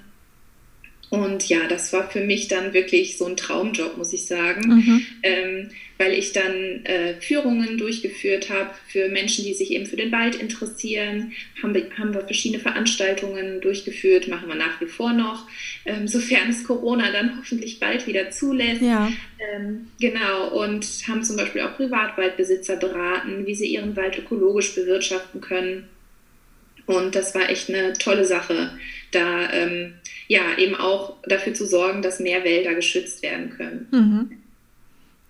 Und 1.09 1.49
ja, 1.49 1.67
das 1.67 1.91
war 1.91 2.09
für 2.09 2.21
mich 2.21 2.47
dann 2.47 2.73
wirklich 2.73 3.17
so 3.17 3.25
ein 3.25 3.35
Traumjob, 3.35 3.97
muss 3.97 4.13
ich 4.13 4.25
sagen, 4.25 4.75
mhm. 4.75 5.05
ähm, 5.23 5.69
weil 5.97 6.13
ich 6.13 6.33
dann 6.33 6.85
äh, 6.85 7.15
Führungen 7.19 7.77
durchgeführt 7.79 8.49
habe 8.51 8.69
für 8.87 9.09
Menschen, 9.09 9.43
die 9.43 9.55
sich 9.55 9.71
eben 9.71 9.87
für 9.87 9.97
den 9.97 10.11
Wald 10.11 10.35
interessieren. 10.35 11.33
Haben 11.61 11.73
wir, 11.73 11.87
haben 11.97 12.13
wir 12.13 12.21
verschiedene 12.21 12.61
Veranstaltungen 12.61 13.59
durchgeführt, 13.59 14.27
machen 14.27 14.47
wir 14.47 14.55
nach 14.55 14.79
wie 14.81 14.85
vor 14.85 15.11
noch, 15.11 15.47
ähm, 15.85 16.07
sofern 16.07 16.51
es 16.51 16.63
Corona 16.63 17.11
dann 17.11 17.37
hoffentlich 17.39 17.79
bald 17.79 18.05
wieder 18.05 18.29
zulässt. 18.29 18.83
Ja. 18.83 19.11
Ähm, 19.55 19.87
genau, 19.99 20.49
und 20.49 20.85
haben 21.07 21.23
zum 21.23 21.37
Beispiel 21.37 21.61
auch 21.61 21.75
Privatwaldbesitzer 21.75 22.75
beraten, 22.75 23.47
wie 23.47 23.55
sie 23.55 23.67
ihren 23.67 23.95
Wald 23.95 24.17
ökologisch 24.19 24.75
bewirtschaften 24.75 25.41
können. 25.41 25.85
Und 26.85 27.15
das 27.15 27.35
war 27.35 27.49
echt 27.49 27.69
eine 27.69 27.93
tolle 27.93 28.25
Sache, 28.25 28.71
da 29.11 29.51
ähm, 29.51 29.93
ja 30.27 30.41
eben 30.57 30.75
auch 30.75 31.15
dafür 31.23 31.53
zu 31.53 31.65
sorgen, 31.65 32.01
dass 32.01 32.19
mehr 32.19 32.43
Wälder 32.43 32.75
geschützt 32.75 33.23
werden 33.23 33.49
können. 33.49 33.87
Mhm. 33.91 34.31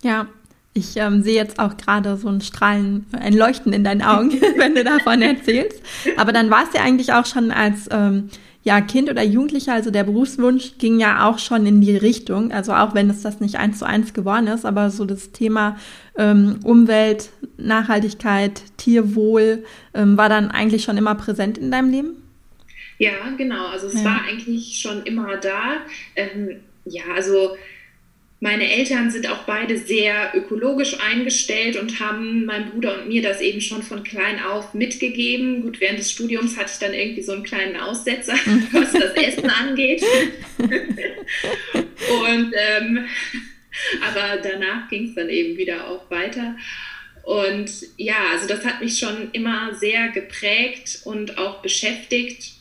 Ja, 0.02 0.28
ich 0.74 0.96
ähm, 0.98 1.24
sehe 1.24 1.36
jetzt 1.36 1.60
auch 1.60 1.78
gerade 1.78 2.16
so 2.18 2.30
ein 2.30 2.42
Strahlen, 2.42 3.06
ein 3.12 3.34
Leuchten 3.34 3.74
in 3.74 3.84
deinen 3.84 4.02
Augen, 4.02 4.32
wenn 4.58 4.76
du 4.76 4.84
davon 4.84 5.22
erzählst. 5.22 5.82
Aber 6.18 6.32
dann 6.32 6.50
war 6.50 6.64
es 6.64 6.74
ja 6.74 6.82
eigentlich 6.82 7.14
auch 7.14 7.26
schon 7.26 7.52
als 7.52 7.88
ähm, 7.92 8.30
ja, 8.64 8.82
Kind 8.82 9.10
oder 9.10 9.24
Jugendlicher, 9.24 9.74
also 9.74 9.90
der 9.90 10.04
Berufswunsch 10.04 10.78
ging 10.78 11.00
ja 11.00 11.28
auch 11.28 11.40
schon 11.40 11.66
in 11.66 11.82
die 11.82 11.96
Richtung, 11.96 12.52
also 12.52 12.74
auch 12.74 12.94
wenn 12.94 13.10
es 13.10 13.22
das 13.22 13.40
nicht 13.40 13.56
eins 13.56 13.80
zu 13.80 13.86
eins 13.86 14.14
geworden 14.14 14.48
ist, 14.48 14.66
aber 14.66 14.90
so 14.90 15.06
das 15.06 15.32
Thema 15.32 15.78
ähm, 16.18 16.60
Umwelt, 16.64 17.30
Nachhaltigkeit, 17.58 18.62
Tierwohl 18.78 19.64
ähm, 19.94 20.18
war 20.18 20.30
dann 20.30 20.52
eigentlich 20.52 20.84
schon 20.84 20.98
immer 20.98 21.16
präsent 21.16 21.58
in 21.58 21.72
deinem 21.72 21.90
Leben? 21.90 22.29
Ja, 23.00 23.34
genau. 23.38 23.68
Also 23.68 23.88
es 23.88 23.96
ja. 23.96 24.06
war 24.06 24.26
eigentlich 24.26 24.80
schon 24.80 25.04
immer 25.04 25.38
da. 25.38 25.86
Ähm, 26.16 26.60
ja, 26.86 27.04
also 27.16 27.58
meine 28.42 28.72
Eltern 28.72 29.10
sind 29.10 29.28
auch 29.30 29.44
beide 29.44 29.78
sehr 29.78 30.32
ökologisch 30.34 30.98
eingestellt 31.00 31.76
und 31.78 32.00
haben 32.00 32.46
meinem 32.46 32.72
Bruder 32.72 33.02
und 33.02 33.10
mir 33.10 33.22
das 33.22 33.42
eben 33.42 33.62
schon 33.62 33.84
von 33.84 34.04
klein 34.04 34.42
auf 34.44 34.74
mitgegeben. 34.74 35.62
Gut, 35.62 35.82
während 35.82 36.00
des 36.00 36.12
Studiums 36.12 36.58
hatte 36.58 36.72
ich 36.74 36.80
dann 36.80 36.94
irgendwie 36.94 37.22
so 37.22 37.32
einen 37.34 37.44
kleinen 37.44 37.78
Aussetzer, 37.78 38.34
was 38.72 38.92
das 38.92 39.14
Essen 39.14 39.50
angeht. 39.50 40.04
und 40.58 42.54
ähm, 42.54 43.06
aber 44.06 44.42
danach 44.42 44.90
ging 44.90 45.10
es 45.10 45.16
dann 45.16 45.30
eben 45.30 45.58
wieder 45.58 45.88
auch 45.88 46.10
weiter. 46.12 46.56
Und 47.24 47.70
ja, 47.98 48.30
also 48.32 48.48
das 48.48 48.66
hat 48.66 48.82
mich 48.82 49.00
schon 49.00 49.32
immer 49.32 49.74
sehr 49.74 50.10
geprägt 50.10 51.02
und 51.06 51.38
auch 51.38 51.62
beschäftigt. 51.62 52.59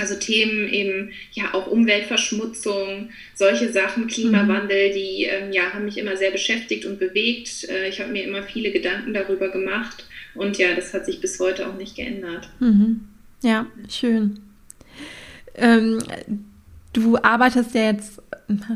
Also 0.00 0.14
Themen 0.14 0.68
eben, 0.68 1.12
ja, 1.32 1.54
auch 1.54 1.66
Umweltverschmutzung, 1.66 3.10
solche 3.34 3.72
Sachen, 3.72 4.06
Klimawandel, 4.06 4.90
mhm. 4.90 4.94
die 4.94 5.24
ähm, 5.24 5.52
ja, 5.52 5.72
haben 5.72 5.84
mich 5.84 5.98
immer 5.98 6.16
sehr 6.16 6.30
beschäftigt 6.30 6.84
und 6.84 6.98
bewegt. 6.98 7.68
Äh, 7.68 7.88
ich 7.88 8.00
habe 8.00 8.12
mir 8.12 8.24
immer 8.24 8.42
viele 8.42 8.70
Gedanken 8.70 9.14
darüber 9.14 9.48
gemacht 9.48 10.06
und 10.34 10.58
ja, 10.58 10.74
das 10.74 10.94
hat 10.94 11.06
sich 11.06 11.20
bis 11.20 11.38
heute 11.40 11.68
auch 11.68 11.76
nicht 11.76 11.96
geändert. 11.96 12.48
Mhm. 12.60 13.08
Ja, 13.42 13.66
schön. 13.88 14.40
Ähm, 15.54 15.98
du 16.92 17.16
arbeitest 17.16 17.74
ja 17.74 17.84
jetzt 17.84 18.20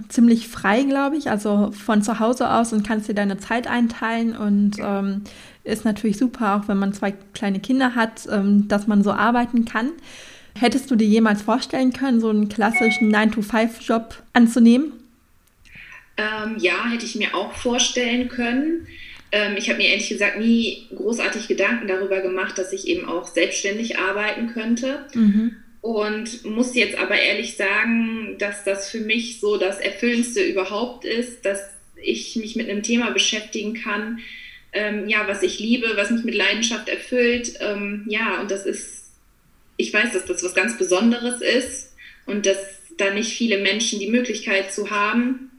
ziemlich 0.08 0.48
frei, 0.48 0.82
glaube 0.82 1.16
ich, 1.16 1.30
also 1.30 1.70
von 1.72 2.02
zu 2.02 2.20
Hause 2.20 2.50
aus 2.50 2.72
und 2.72 2.86
kannst 2.86 3.08
dir 3.08 3.14
deine 3.14 3.38
Zeit 3.38 3.66
einteilen 3.66 4.36
und 4.36 4.76
ähm, 4.80 5.22
ist 5.64 5.84
natürlich 5.84 6.18
super, 6.18 6.56
auch 6.56 6.68
wenn 6.68 6.78
man 6.78 6.92
zwei 6.92 7.12
kleine 7.32 7.60
Kinder 7.60 7.94
hat, 7.94 8.28
ähm, 8.30 8.68
dass 8.68 8.86
man 8.86 9.02
so 9.02 9.12
arbeiten 9.12 9.64
kann. 9.64 9.90
Hättest 10.58 10.90
du 10.90 10.96
dir 10.96 11.06
jemals 11.06 11.42
vorstellen 11.42 11.92
können, 11.92 12.20
so 12.20 12.28
einen 12.28 12.48
klassischen 12.48 13.14
9-to-5-Job 13.14 14.22
anzunehmen? 14.32 14.92
Ähm, 16.16 16.56
ja, 16.58 16.88
hätte 16.90 17.06
ich 17.06 17.14
mir 17.14 17.34
auch 17.34 17.52
vorstellen 17.54 18.28
können. 18.28 18.86
Ähm, 19.32 19.56
ich 19.56 19.68
habe 19.68 19.78
mir 19.78 19.88
ehrlich 19.88 20.10
gesagt 20.10 20.38
nie 20.38 20.86
großartig 20.94 21.48
Gedanken 21.48 21.88
darüber 21.88 22.20
gemacht, 22.20 22.58
dass 22.58 22.72
ich 22.72 22.86
eben 22.86 23.08
auch 23.08 23.26
selbstständig 23.26 23.98
arbeiten 23.98 24.48
könnte. 24.52 25.06
Mhm. 25.14 25.56
Und 25.80 26.44
muss 26.44 26.76
jetzt 26.76 26.96
aber 26.96 27.16
ehrlich 27.16 27.56
sagen, 27.56 28.36
dass 28.38 28.62
das 28.62 28.88
für 28.88 29.00
mich 29.00 29.40
so 29.40 29.56
das 29.56 29.80
Erfüllendste 29.80 30.42
überhaupt 30.42 31.04
ist, 31.04 31.44
dass 31.44 31.60
ich 32.00 32.36
mich 32.36 32.54
mit 32.56 32.68
einem 32.68 32.82
Thema 32.82 33.10
beschäftigen 33.10 33.74
kann, 33.74 34.20
ähm, 34.72 35.08
ja, 35.08 35.26
was 35.26 35.42
ich 35.42 35.58
liebe, 35.58 35.88
was 35.96 36.10
mich 36.10 36.24
mit 36.24 36.34
Leidenschaft 36.34 36.88
erfüllt. 36.88 37.54
Ähm, 37.60 38.04
ja, 38.08 38.40
und 38.40 38.50
das 38.50 38.64
ist, 38.64 39.01
ich 39.76 39.92
weiß, 39.92 40.12
dass 40.12 40.26
das 40.26 40.42
was 40.44 40.54
ganz 40.54 40.76
Besonderes 40.76 41.40
ist 41.40 41.94
und 42.26 42.46
dass 42.46 42.58
da 42.98 43.12
nicht 43.12 43.36
viele 43.36 43.60
Menschen 43.62 43.98
die 43.98 44.10
Möglichkeit 44.10 44.72
zu 44.72 44.90
haben. 44.90 45.50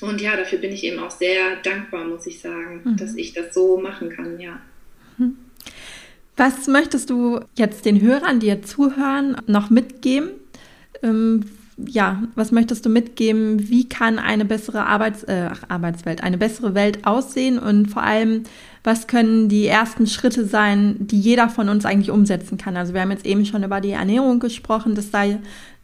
Und 0.00 0.20
ja, 0.20 0.36
dafür 0.36 0.58
bin 0.58 0.72
ich 0.72 0.84
eben 0.84 0.98
auch 0.98 1.10
sehr 1.10 1.56
dankbar, 1.62 2.04
muss 2.04 2.26
ich 2.26 2.40
sagen, 2.40 2.82
mhm. 2.84 2.96
dass 2.96 3.14
ich 3.14 3.32
das 3.32 3.54
so 3.54 3.78
machen 3.78 4.10
kann, 4.10 4.40
ja. 4.40 4.60
Mhm. 5.18 5.36
Was 6.36 6.66
möchtest 6.66 7.10
du 7.10 7.40
jetzt 7.56 7.84
den 7.84 8.00
Hörern, 8.00 8.40
die 8.40 8.46
jetzt 8.46 8.70
zuhören, 8.70 9.36
noch 9.46 9.70
mitgeben? 9.70 10.30
Ähm, 11.02 11.44
ja, 11.76 12.22
was 12.34 12.52
möchtest 12.52 12.84
du 12.86 12.90
mitgeben? 12.90 13.68
Wie 13.68 13.88
kann 13.88 14.18
eine 14.18 14.44
bessere 14.44 14.86
Arbeits 14.86 15.24
äh, 15.24 15.50
Arbeitswelt, 15.68 16.22
eine 16.22 16.38
bessere 16.38 16.74
Welt 16.74 17.06
aussehen? 17.06 17.58
Und 17.58 17.88
vor 17.88 18.02
allem, 18.02 18.44
was 18.84 19.06
können 19.06 19.48
die 19.48 19.66
ersten 19.66 20.06
Schritte 20.08 20.44
sein, 20.44 20.96
die 20.98 21.20
jeder 21.20 21.48
von 21.48 21.68
uns 21.68 21.84
eigentlich 21.84 22.10
umsetzen 22.10 22.58
kann? 22.58 22.76
Also 22.76 22.94
wir 22.94 23.00
haben 23.00 23.12
jetzt 23.12 23.26
eben 23.26 23.46
schon 23.46 23.62
über 23.62 23.80
die 23.80 23.90
Ernährung 23.90 24.40
gesprochen, 24.40 24.94
dass 24.96 25.10
da 25.10 25.22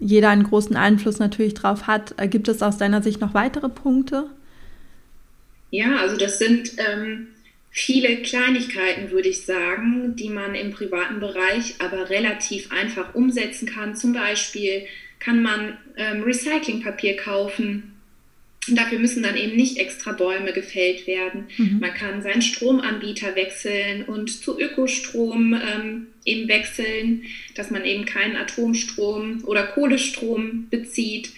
jeder 0.01 0.31
einen 0.31 0.43
großen 0.43 0.75
Einfluss 0.75 1.21
natürlich 1.21 1.55
drauf 1.55 1.87
hat. 1.87 2.15
Äh, 2.17 2.29
gibt 2.29 2.49
es 2.49 2.61
aus 2.61 2.77
deiner 2.77 3.03
Sicht 3.03 3.21
noch 3.21 3.35
weitere 3.35 3.69
Punkte? 3.69 4.27
Ja, 5.71 5.99
also 5.99 6.17
das 6.17 6.39
sind 6.39 6.73
ähm, 6.79 7.29
viele 7.71 8.17
Kleinigkeiten, 8.23 9.11
würde 9.13 9.29
ich 9.29 9.45
sagen, 9.45 10.17
die 10.17 10.31
man 10.31 10.57
im 10.57 10.73
privaten 10.73 11.21
Bereich 11.21 11.75
aber 11.79 12.11
relativ 12.11 12.73
einfach 12.73 13.15
umsetzen 13.15 13.69
kann. 13.69 13.95
Zum 13.95 14.13
Beispiel 14.13 14.87
kann 15.21 15.43
man 15.43 15.77
ähm, 15.97 16.23
Recyclingpapier 16.23 17.17
kaufen. 17.17 17.98
Dafür 18.67 18.99
müssen 18.99 19.23
dann 19.23 19.37
eben 19.37 19.57
nicht 19.57 19.79
extra 19.79 20.13
Bäume 20.13 20.53
gefällt 20.53 21.07
werden. 21.07 21.49
Mhm. 21.57 21.79
Man 21.81 21.95
kann 21.95 22.23
seinen 22.23 22.43
Stromanbieter 22.43 23.35
wechseln 23.35 24.05
und 24.05 24.31
zu 24.31 24.59
Ökostrom 24.61 25.55
ähm, 25.55 26.09
eben 26.25 26.49
wechseln, 26.49 27.25
dass 27.55 27.71
man 27.71 27.85
eben 27.85 28.05
keinen 28.05 28.37
Atomstrom 28.37 29.43
oder 29.45 29.67
Kohlestrom 29.69 30.69
bezieht. 30.71 31.31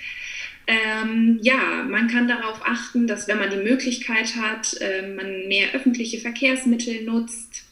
Ähm, 0.66 1.38
ja, 1.42 1.85
man 1.88 2.09
kann 2.09 2.28
darauf 2.28 2.61
achten, 2.64 3.06
dass 3.06 3.28
wenn 3.28 3.38
man 3.38 3.50
die 3.50 3.68
Möglichkeit 3.68 4.37
hat, 4.37 4.76
äh, 4.80 5.09
man 5.09 5.48
mehr 5.48 5.72
öffentliche 5.72 6.18
Verkehrsmittel 6.18 7.02
nutzt, 7.02 7.64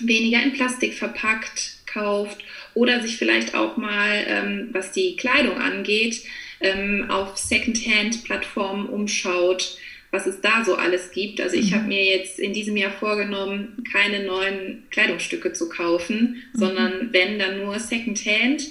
weniger 0.00 0.42
in 0.42 0.52
Plastik 0.52 0.94
verpackt 0.94 1.78
kauft 1.86 2.38
oder 2.74 3.00
sich 3.00 3.16
vielleicht 3.16 3.54
auch 3.54 3.76
mal, 3.76 4.24
ähm, 4.26 4.68
was 4.72 4.92
die 4.92 5.16
Kleidung 5.16 5.58
angeht, 5.58 6.22
ähm, 6.60 7.06
auf 7.08 7.36
Secondhand-Plattformen 7.36 8.86
umschaut, 8.86 9.78
was 10.10 10.26
es 10.26 10.40
da 10.40 10.64
so 10.64 10.76
alles 10.76 11.10
gibt. 11.10 11.40
Also 11.40 11.56
ich 11.56 11.70
mhm. 11.70 11.74
habe 11.74 11.88
mir 11.88 12.04
jetzt 12.04 12.38
in 12.38 12.52
diesem 12.52 12.76
Jahr 12.76 12.92
vorgenommen, 12.92 13.84
keine 13.90 14.24
neuen 14.24 14.84
Kleidungsstücke 14.90 15.52
zu 15.52 15.68
kaufen, 15.68 16.42
mhm. 16.52 16.58
sondern 16.58 17.12
wenn 17.12 17.38
dann 17.38 17.58
nur 17.58 17.78
Secondhand. 17.78 18.62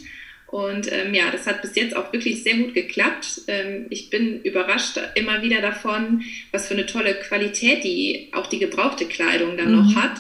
Und 0.48 0.92
ähm, 0.92 1.14
ja, 1.14 1.32
das 1.32 1.48
hat 1.48 1.62
bis 1.62 1.76
jetzt 1.76 1.96
auch 1.96 2.14
wirklich 2.14 2.44
sehr 2.44 2.56
gut 2.58 2.74
geklappt. 2.74 3.42
Ähm, 3.48 3.88
ich 3.90 4.10
bin 4.10 4.42
überrascht 4.44 5.00
immer 5.16 5.42
wieder 5.42 5.62
davon, 5.62 6.22
was 6.52 6.68
für 6.68 6.76
eine 6.76 6.86
tolle 6.86 7.16
Qualität 7.16 7.84
die 7.84 8.30
auch 8.34 8.48
die 8.48 8.60
gebrauchte 8.60 9.06
Kleidung 9.06 9.58
dann 9.58 9.72
mhm. 9.72 9.78
noch 9.78 9.96
hat. 9.96 10.20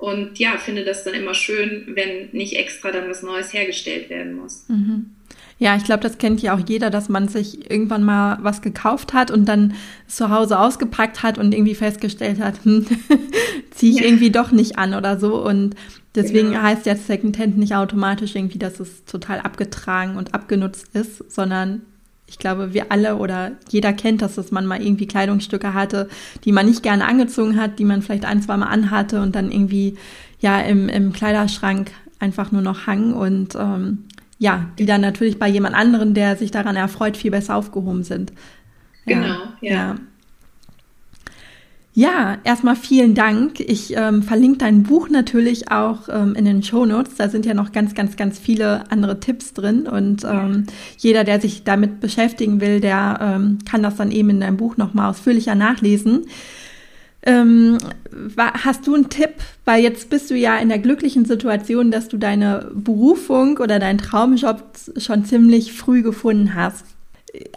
Und 0.00 0.38
ja, 0.38 0.56
finde 0.56 0.84
das 0.84 1.04
dann 1.04 1.14
immer 1.14 1.34
schön, 1.34 1.92
wenn 1.94 2.30
nicht 2.32 2.56
extra 2.56 2.90
dann 2.90 3.08
was 3.10 3.22
Neues 3.22 3.52
hergestellt 3.52 4.08
werden 4.08 4.32
muss. 4.34 4.64
Mhm. 4.68 5.10
Ja, 5.58 5.76
ich 5.76 5.84
glaube, 5.84 6.02
das 6.02 6.16
kennt 6.16 6.40
ja 6.40 6.54
auch 6.54 6.62
jeder, 6.66 6.88
dass 6.88 7.10
man 7.10 7.28
sich 7.28 7.70
irgendwann 7.70 8.02
mal 8.02 8.38
was 8.40 8.62
gekauft 8.62 9.12
hat 9.12 9.30
und 9.30 9.44
dann 9.44 9.74
zu 10.06 10.30
Hause 10.30 10.58
ausgepackt 10.58 11.22
hat 11.22 11.36
und 11.36 11.52
irgendwie 11.52 11.74
festgestellt 11.74 12.40
hat, 12.40 12.64
hm, 12.64 12.86
ziehe 13.70 13.92
ich 13.92 13.98
ja. 13.98 14.06
irgendwie 14.06 14.30
doch 14.30 14.52
nicht 14.52 14.78
an 14.78 14.94
oder 14.94 15.20
so. 15.20 15.36
Und 15.36 15.76
Deswegen 16.14 16.48
genau. 16.50 16.62
heißt 16.62 16.86
jetzt 16.86 17.06
Secondhand 17.06 17.56
nicht 17.56 17.74
automatisch 17.74 18.34
irgendwie, 18.34 18.58
dass 18.58 18.80
es 18.80 19.04
total 19.04 19.40
abgetragen 19.40 20.16
und 20.16 20.34
abgenutzt 20.34 20.88
ist, 20.94 21.30
sondern 21.30 21.82
ich 22.30 22.38
glaube, 22.38 22.72
wir 22.72 22.92
alle 22.92 23.16
oder 23.16 23.50
jeder 23.70 23.92
kennt 23.92 24.22
das, 24.22 24.36
dass 24.36 24.52
man 24.52 24.64
mal 24.64 24.80
irgendwie 24.80 25.08
Kleidungsstücke 25.08 25.74
hatte, 25.74 26.08
die 26.44 26.52
man 26.52 26.66
nicht 26.66 26.84
gerne 26.84 27.04
angezogen 27.04 27.60
hat, 27.60 27.80
die 27.80 27.84
man 27.84 28.02
vielleicht 28.02 28.24
ein, 28.24 28.40
zwei 28.40 28.56
Mal 28.56 28.68
anhatte 28.68 29.20
und 29.20 29.34
dann 29.34 29.50
irgendwie 29.50 29.98
ja 30.38 30.60
im, 30.60 30.88
im 30.88 31.12
Kleiderschrank 31.12 31.90
einfach 32.20 32.52
nur 32.52 32.62
noch 32.62 32.86
hang 32.86 33.12
und 33.14 33.56
ähm, 33.56 34.04
ja, 34.38 34.70
die 34.78 34.86
dann 34.86 35.00
natürlich 35.00 35.40
bei 35.40 35.48
jemand 35.48 35.74
anderen, 35.74 36.14
der 36.14 36.36
sich 36.36 36.52
daran 36.52 36.76
erfreut, 36.76 37.16
viel 37.16 37.32
besser 37.32 37.56
aufgehoben 37.56 38.04
sind. 38.04 38.32
Ja, 39.06 39.20
genau, 39.20 39.38
ja. 39.60 39.72
ja. 39.72 39.94
Ja, 41.92 42.38
erstmal 42.44 42.76
vielen 42.76 43.16
Dank. 43.16 43.58
Ich 43.58 43.96
ähm, 43.96 44.22
verlinke 44.22 44.58
dein 44.58 44.84
Buch 44.84 45.08
natürlich 45.08 45.72
auch 45.72 46.08
ähm, 46.08 46.36
in 46.36 46.44
den 46.44 46.62
Show 46.62 46.86
Notes. 46.86 47.16
Da 47.16 47.28
sind 47.28 47.44
ja 47.44 47.52
noch 47.52 47.72
ganz, 47.72 47.94
ganz, 47.94 48.16
ganz 48.16 48.38
viele 48.38 48.84
andere 48.92 49.18
Tipps 49.18 49.54
drin. 49.54 49.88
Und 49.88 50.24
ähm, 50.24 50.66
jeder, 50.98 51.24
der 51.24 51.40
sich 51.40 51.64
damit 51.64 51.98
beschäftigen 51.98 52.60
will, 52.60 52.80
der 52.80 53.18
ähm, 53.20 53.58
kann 53.68 53.82
das 53.82 53.96
dann 53.96 54.12
eben 54.12 54.30
in 54.30 54.40
deinem 54.40 54.56
Buch 54.56 54.76
nochmal 54.76 55.10
ausführlicher 55.10 55.56
nachlesen. 55.56 56.26
Ähm, 57.24 57.78
hast 58.36 58.86
du 58.86 58.94
einen 58.94 59.10
Tipp? 59.10 59.34
Weil 59.64 59.82
jetzt 59.82 60.10
bist 60.10 60.30
du 60.30 60.36
ja 60.36 60.58
in 60.58 60.68
der 60.68 60.78
glücklichen 60.78 61.24
Situation, 61.24 61.90
dass 61.90 62.06
du 62.06 62.18
deine 62.18 62.70
Berufung 62.72 63.58
oder 63.58 63.80
deinen 63.80 63.98
Traumjob 63.98 64.62
schon 64.96 65.24
ziemlich 65.24 65.72
früh 65.72 66.02
gefunden 66.02 66.54
hast. 66.54 66.84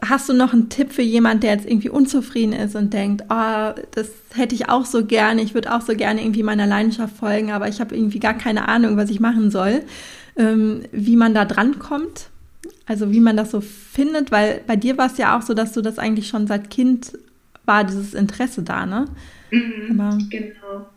Hast 0.05 0.29
du 0.29 0.33
noch 0.33 0.53
einen 0.53 0.69
Tipp 0.69 0.93
für 0.93 1.01
jemand, 1.01 1.43
der 1.43 1.53
jetzt 1.53 1.65
irgendwie 1.65 1.89
unzufrieden 1.89 2.53
ist 2.53 2.75
und 2.75 2.93
denkt, 2.93 3.23
oh, 3.29 3.71
das 3.91 4.09
hätte 4.33 4.53
ich 4.53 4.69
auch 4.69 4.85
so 4.85 5.05
gerne, 5.05 5.41
ich 5.41 5.53
würde 5.53 5.73
auch 5.73 5.81
so 5.81 5.95
gerne 5.95 6.21
irgendwie 6.21 6.43
meiner 6.43 6.67
Leidenschaft 6.67 7.17
folgen, 7.17 7.51
aber 7.51 7.67
ich 7.67 7.79
habe 7.81 7.95
irgendwie 7.95 8.19
gar 8.19 8.35
keine 8.35 8.67
Ahnung, 8.67 8.97
was 8.97 9.09
ich 9.09 9.19
machen 9.19 9.49
soll, 9.49 9.81
ähm, 10.35 10.83
wie 10.91 11.15
man 11.15 11.33
da 11.33 11.45
dran 11.45 11.79
kommt? 11.79 12.29
Also 12.85 13.11
wie 13.11 13.19
man 13.19 13.37
das 13.37 13.51
so 13.51 13.61
findet, 13.61 14.31
weil 14.31 14.61
bei 14.67 14.75
dir 14.75 14.97
war 14.97 15.07
es 15.07 15.17
ja 15.17 15.37
auch 15.37 15.41
so, 15.41 15.53
dass 15.53 15.71
du 15.71 15.81
das 15.81 15.99
eigentlich 15.99 16.27
schon 16.27 16.47
seit 16.47 16.69
Kind 16.69 17.17
war, 17.65 17.83
dieses 17.83 18.13
Interesse 18.13 18.61
da, 18.61 18.85
ne? 18.85 19.05
Mhm, 19.53 20.29
genau. 20.29 20.87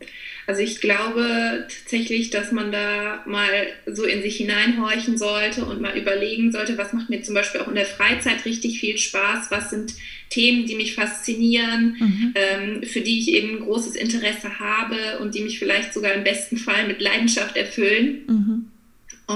Also 0.47 0.63
ich 0.63 0.81
glaube 0.81 1.67
tatsächlich, 1.69 2.31
dass 2.31 2.53
man 2.53 2.71
da 2.71 3.23
mal 3.27 3.67
so 3.87 4.05
in 4.05 4.23
sich 4.23 4.37
hineinhorchen 4.37 5.19
sollte 5.19 5.65
und 5.65 5.81
mal 5.81 5.99
überlegen 5.99 6.53
sollte, 6.53 6.79
was 6.79 6.93
macht 6.93 7.11
mir 7.11 7.23
zum 7.23 7.35
Beispiel 7.35 7.61
auch 7.61 7.69
in 7.69 7.75
der 7.75 7.85
Freizeit 7.85 8.45
richtig 8.45 8.79
viel 8.81 8.97
Spaß, 8.97 9.51
was 9.51 9.71
sind 9.71 9.95
Themen, 10.31 10.67
die 10.67 10.77
mich 10.77 10.95
faszinieren, 10.95 11.97
mhm. 11.99 12.35
ähm, 12.35 12.83
für 12.85 13.01
die 13.01 13.19
ich 13.19 13.33
eben 13.33 13.61
großes 13.61 13.97
Interesse 13.97 14.59
habe 14.59 15.19
und 15.21 15.35
die 15.35 15.43
mich 15.43 15.59
vielleicht 15.59 15.93
sogar 15.93 16.15
im 16.15 16.25
besten 16.25 16.57
Fall 16.57 16.87
mit 16.87 17.01
Leidenschaft 17.01 17.57
erfüllen. 17.57 18.23
Mhm. 18.29 18.71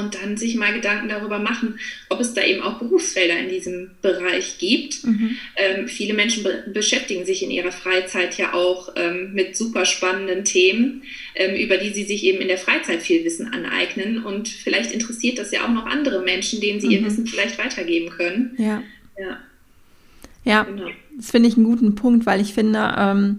Und 0.00 0.14
dann 0.14 0.36
sich 0.36 0.56
mal 0.56 0.72
Gedanken 0.72 1.08
darüber 1.08 1.38
machen, 1.38 1.78
ob 2.08 2.20
es 2.20 2.34
da 2.34 2.42
eben 2.42 2.62
auch 2.62 2.78
Berufsfelder 2.78 3.38
in 3.38 3.48
diesem 3.48 3.90
Bereich 4.02 4.58
gibt. 4.58 5.04
Mhm. 5.04 5.36
Ähm, 5.56 5.88
viele 5.88 6.14
Menschen 6.14 6.42
be 6.42 6.64
beschäftigen 6.72 7.24
sich 7.24 7.42
in 7.42 7.50
ihrer 7.50 7.72
Freizeit 7.72 8.36
ja 8.38 8.54
auch 8.54 8.92
ähm, 8.96 9.32
mit 9.32 9.56
super 9.56 9.84
spannenden 9.84 10.44
Themen, 10.44 11.02
ähm, 11.34 11.54
über 11.54 11.76
die 11.76 11.90
sie 11.90 12.04
sich 12.04 12.24
eben 12.24 12.40
in 12.40 12.48
der 12.48 12.58
Freizeit 12.58 13.02
viel 13.02 13.24
Wissen 13.24 13.52
aneignen. 13.52 14.24
Und 14.24 14.48
vielleicht 14.48 14.92
interessiert 14.92 15.38
das 15.38 15.52
ja 15.52 15.64
auch 15.64 15.70
noch 15.70 15.86
andere 15.86 16.22
Menschen, 16.22 16.60
denen 16.60 16.80
sie 16.80 16.88
mhm. 16.88 16.92
ihr 16.92 17.04
Wissen 17.04 17.26
vielleicht 17.26 17.58
weitergeben 17.58 18.10
können. 18.10 18.54
Ja. 18.58 18.82
Ja, 19.18 19.38
ja 20.44 20.62
genau. 20.64 20.88
das 21.16 21.30
finde 21.30 21.48
ich 21.48 21.56
einen 21.56 21.66
guten 21.66 21.94
Punkt, 21.94 22.26
weil 22.26 22.40
ich 22.40 22.54
finde, 22.54 22.94
ähm, 22.98 23.38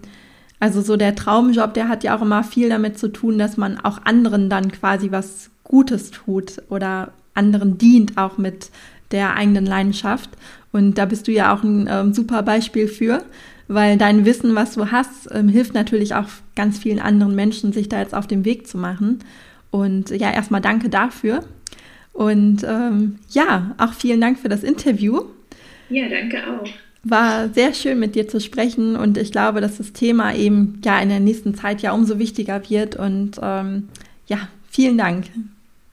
also 0.62 0.80
so 0.80 0.96
der 0.96 1.16
Traumjob, 1.16 1.74
der 1.74 1.88
hat 1.88 2.04
ja 2.04 2.16
auch 2.16 2.22
immer 2.22 2.44
viel 2.44 2.68
damit 2.68 2.96
zu 2.96 3.08
tun, 3.08 3.36
dass 3.36 3.56
man 3.56 3.78
auch 3.78 4.04
anderen 4.04 4.48
dann 4.48 4.70
quasi 4.70 5.10
was 5.10 5.50
Gutes 5.72 6.10
tut 6.10 6.62
oder 6.68 7.12
anderen 7.32 7.78
dient, 7.78 8.18
auch 8.18 8.36
mit 8.36 8.68
der 9.10 9.34
eigenen 9.36 9.64
Leidenschaft. 9.64 10.28
Und 10.70 10.98
da 10.98 11.06
bist 11.06 11.26
du 11.26 11.32
ja 11.32 11.54
auch 11.54 11.62
ein 11.62 11.88
ähm, 11.90 12.12
super 12.12 12.42
Beispiel 12.42 12.88
für, 12.88 13.24
weil 13.68 13.96
dein 13.96 14.26
Wissen, 14.26 14.54
was 14.54 14.74
du 14.74 14.92
hast, 14.92 15.30
ähm, 15.32 15.48
hilft 15.48 15.72
natürlich 15.72 16.14
auch 16.14 16.28
ganz 16.54 16.78
vielen 16.78 16.98
anderen 16.98 17.34
Menschen, 17.34 17.72
sich 17.72 17.88
da 17.88 18.00
jetzt 18.00 18.14
auf 18.14 18.26
den 18.26 18.44
Weg 18.44 18.68
zu 18.68 18.76
machen. 18.76 19.20
Und 19.70 20.10
ja, 20.10 20.30
erstmal 20.30 20.60
danke 20.60 20.90
dafür. 20.90 21.42
Und 22.12 22.64
ähm, 22.64 23.18
ja, 23.30 23.74
auch 23.78 23.94
vielen 23.94 24.20
Dank 24.20 24.38
für 24.38 24.50
das 24.50 24.62
Interview. 24.62 25.22
Ja, 25.88 26.06
danke 26.10 26.36
auch. 26.36 26.68
War 27.02 27.48
sehr 27.48 27.72
schön 27.72 27.98
mit 27.98 28.14
dir 28.14 28.28
zu 28.28 28.40
sprechen 28.40 28.94
und 28.94 29.16
ich 29.16 29.32
glaube, 29.32 29.62
dass 29.62 29.78
das 29.78 29.94
Thema 29.94 30.34
eben 30.34 30.80
ja 30.84 31.00
in 31.00 31.08
der 31.08 31.18
nächsten 31.18 31.54
Zeit 31.54 31.80
ja 31.80 31.92
umso 31.92 32.18
wichtiger 32.18 32.68
wird. 32.68 32.96
Und 32.96 33.40
ähm, 33.42 33.88
ja, 34.26 34.48
vielen 34.70 34.98
Dank. 34.98 35.24